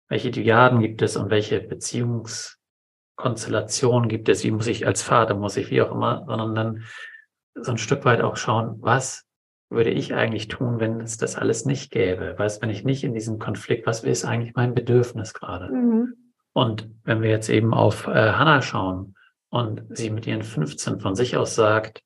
[0.09, 5.55] welche Diaden gibt es und welche Beziehungskonstellationen gibt es, wie muss ich als Vater, muss
[5.55, 6.83] ich wie auch immer, sondern dann
[7.55, 9.25] so ein Stück weit auch schauen, was
[9.71, 12.35] würde ich eigentlich tun, wenn es das alles nicht gäbe?
[12.37, 15.73] Weißt, wenn ich nicht in diesem Konflikt, was ist eigentlich mein Bedürfnis gerade?
[15.73, 16.13] Mhm.
[16.53, 19.15] Und wenn wir jetzt eben auf äh, Hannah schauen
[19.49, 22.03] und sie mit ihren 15 von sich aus sagt,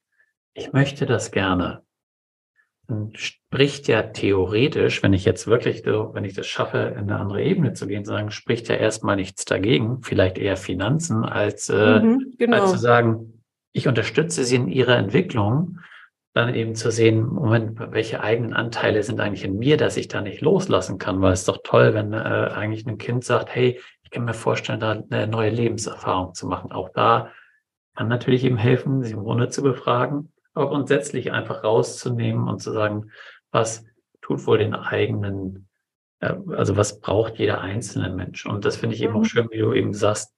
[0.54, 1.82] ich möchte das gerne,
[2.88, 7.18] dann spricht ja theoretisch, wenn ich jetzt wirklich so, wenn ich das schaffe, in eine
[7.18, 12.00] andere Ebene zu gehen, sagen, spricht ja erstmal nichts dagegen, vielleicht eher Finanzen, als, äh,
[12.00, 12.62] mhm, genau.
[12.62, 13.42] als zu sagen,
[13.72, 15.80] ich unterstütze sie in ihrer Entwicklung
[16.36, 20.20] dann eben zu sehen, Moment, welche eigenen Anteile sind eigentlich in mir, dass ich da
[20.20, 23.80] nicht loslassen kann, weil es ist doch toll, wenn äh, eigentlich ein Kind sagt, hey,
[24.04, 26.74] ich kann mir vorstellen, da eine neue Lebenserfahrung zu machen.
[26.74, 27.32] Auch da
[27.96, 32.74] kann natürlich eben helfen, sie im Grunde zu befragen, aber grundsätzlich einfach rauszunehmen und zu
[32.74, 33.12] sagen,
[33.52, 33.86] was
[34.22, 35.70] tut wohl den eigenen,
[36.20, 38.46] äh, also was braucht jeder einzelne Mensch?
[38.46, 39.26] Und das finde ich eben auch mhm.
[39.26, 40.34] schön, wie du eben sagst,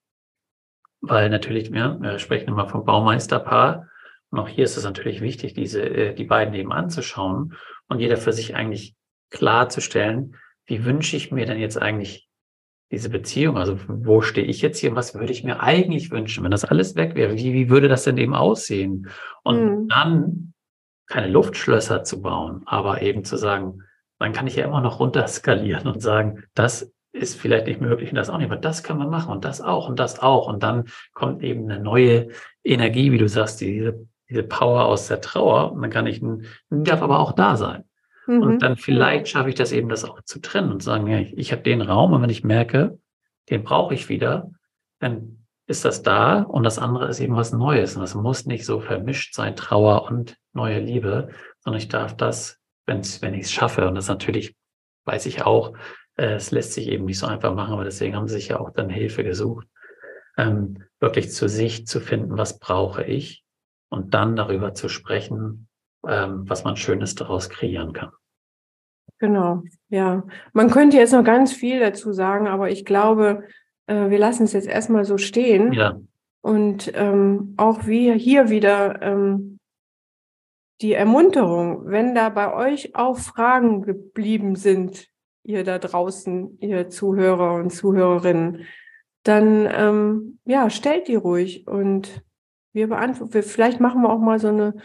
[1.01, 3.87] weil natürlich, ja, wir sprechen immer vom Baumeisterpaar,
[4.29, 7.53] und auch hier ist es natürlich wichtig, diese, äh, die beiden eben anzuschauen
[7.87, 8.95] und jeder für sich eigentlich
[9.29, 12.27] klarzustellen, wie wünsche ich mir denn jetzt eigentlich
[12.91, 13.57] diese Beziehung?
[13.57, 14.95] Also wo stehe ich jetzt hier?
[14.95, 17.35] Was würde ich mir eigentlich wünschen, wenn das alles weg wäre?
[17.35, 19.09] Wie, wie würde das denn eben aussehen?
[19.43, 19.87] Und mhm.
[19.87, 20.53] dann
[21.07, 23.83] keine Luftschlösser zu bauen, aber eben zu sagen,
[24.19, 28.15] dann kann ich ja immer noch runterskalieren und sagen, das ist vielleicht nicht möglich und
[28.15, 30.47] das auch nicht, aber das kann man machen und das auch und das auch.
[30.47, 32.29] Und dann kommt eben eine neue
[32.63, 35.71] Energie, wie du sagst, diese diese Power aus der Trauer.
[35.71, 36.21] Und dann kann ich,
[36.69, 37.83] darf aber auch da sein.
[38.27, 38.41] Mhm.
[38.41, 41.37] Und dann vielleicht schaffe ich das eben, das auch zu trennen und sagen, ja, ich,
[41.37, 42.99] ich habe den Raum und wenn ich merke,
[43.49, 44.51] den brauche ich wieder,
[44.99, 47.95] dann ist das da und das andere ist eben was Neues.
[47.95, 52.59] Und das muss nicht so vermischt sein, Trauer und neue Liebe, sondern ich darf das,
[52.85, 54.55] wenn's, wenn ich es schaffe, und das natürlich
[55.05, 55.73] weiß ich auch,
[56.15, 58.59] äh, es lässt sich eben nicht so einfach machen, aber deswegen haben sie sich ja
[58.59, 59.67] auch dann Hilfe gesucht,
[60.37, 63.43] ähm, wirklich zu sich zu finden, was brauche ich
[63.89, 65.67] und dann darüber zu sprechen,
[66.07, 68.11] ähm, was man Schönes daraus kreieren kann.
[69.19, 70.23] Genau, ja.
[70.53, 73.43] Man könnte jetzt noch ganz viel dazu sagen, aber ich glaube,
[73.87, 75.73] äh, wir lassen es jetzt erstmal so stehen.
[75.73, 75.99] Ja.
[76.41, 79.59] Und ähm, auch wir hier wieder ähm,
[80.81, 85.07] die Ermunterung, wenn da bei euch auch Fragen geblieben sind,
[85.43, 88.65] ihr da draußen, ihr Zuhörer und Zuhörerinnen,
[89.23, 92.23] dann ähm, ja, stellt die ruhig und
[92.73, 94.75] wir beantworten, vielleicht machen wir auch mal so eine,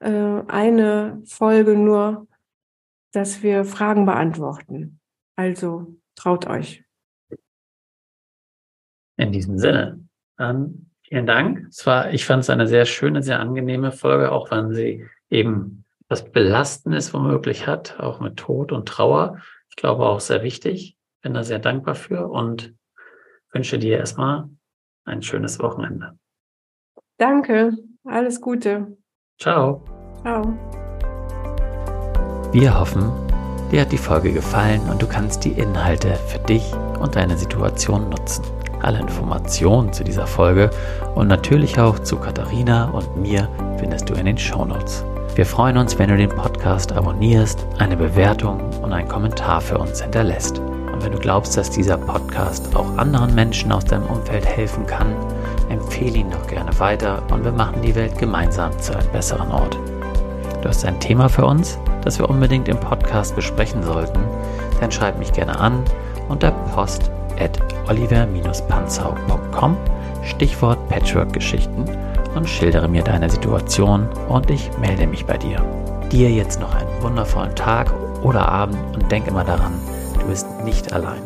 [0.00, 2.26] äh, eine Folge nur,
[3.12, 5.00] dass wir Fragen beantworten.
[5.36, 6.84] Also traut euch.
[9.16, 10.06] In diesem Sinne,
[10.36, 11.66] dann vielen Dank.
[11.68, 15.84] Es war, ich fand es eine sehr schöne, sehr angenehme Folge, auch wenn sie eben
[16.08, 19.40] das Belastendes womöglich hat, auch mit Tod und Trauer.
[19.70, 20.96] Ich glaube auch sehr wichtig.
[21.22, 22.74] Bin da sehr dankbar für und
[23.52, 24.48] wünsche dir erstmal
[25.04, 26.18] ein schönes Wochenende.
[27.18, 27.72] Danke,
[28.04, 28.96] alles Gute.
[29.40, 29.82] Ciao.
[30.22, 30.54] Ciao.
[32.52, 33.10] Wir hoffen,
[33.70, 38.08] dir hat die Folge gefallen und du kannst die Inhalte für dich und deine Situation
[38.10, 38.44] nutzen.
[38.82, 40.70] Alle Informationen zu dieser Folge
[41.14, 43.48] und natürlich auch zu Katharina und mir
[43.78, 45.04] findest du in den Show Notes.
[45.34, 50.02] Wir freuen uns, wenn du den Podcast abonnierst, eine Bewertung und einen Kommentar für uns
[50.02, 50.60] hinterlässt.
[50.96, 55.14] Und wenn du glaubst, dass dieser Podcast auch anderen Menschen aus deinem Umfeld helfen kann,
[55.68, 59.76] empfehle ihn doch gerne weiter und wir machen die Welt gemeinsam zu einem besseren Ort.
[60.62, 64.20] Du hast ein Thema für uns, das wir unbedingt im Podcast besprechen sollten,
[64.80, 65.84] dann schreib mich gerne an
[66.30, 69.76] unter post at oliver-panzau.com
[70.22, 71.84] Stichwort Patchwork-Geschichten
[72.34, 75.62] und schildere mir deine Situation und ich melde mich bei dir.
[76.10, 77.92] Dir jetzt noch einen wundervollen Tag
[78.22, 79.74] oder Abend und denk immer daran,
[80.26, 81.22] du bist nicht allein.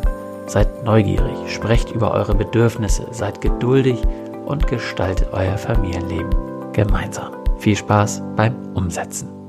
[0.47, 4.03] Seid neugierig, sprecht über eure Bedürfnisse, seid geduldig
[4.47, 6.31] und gestaltet euer Familienleben
[6.73, 7.33] gemeinsam.
[7.59, 9.40] Viel Spaß beim Umsetzen.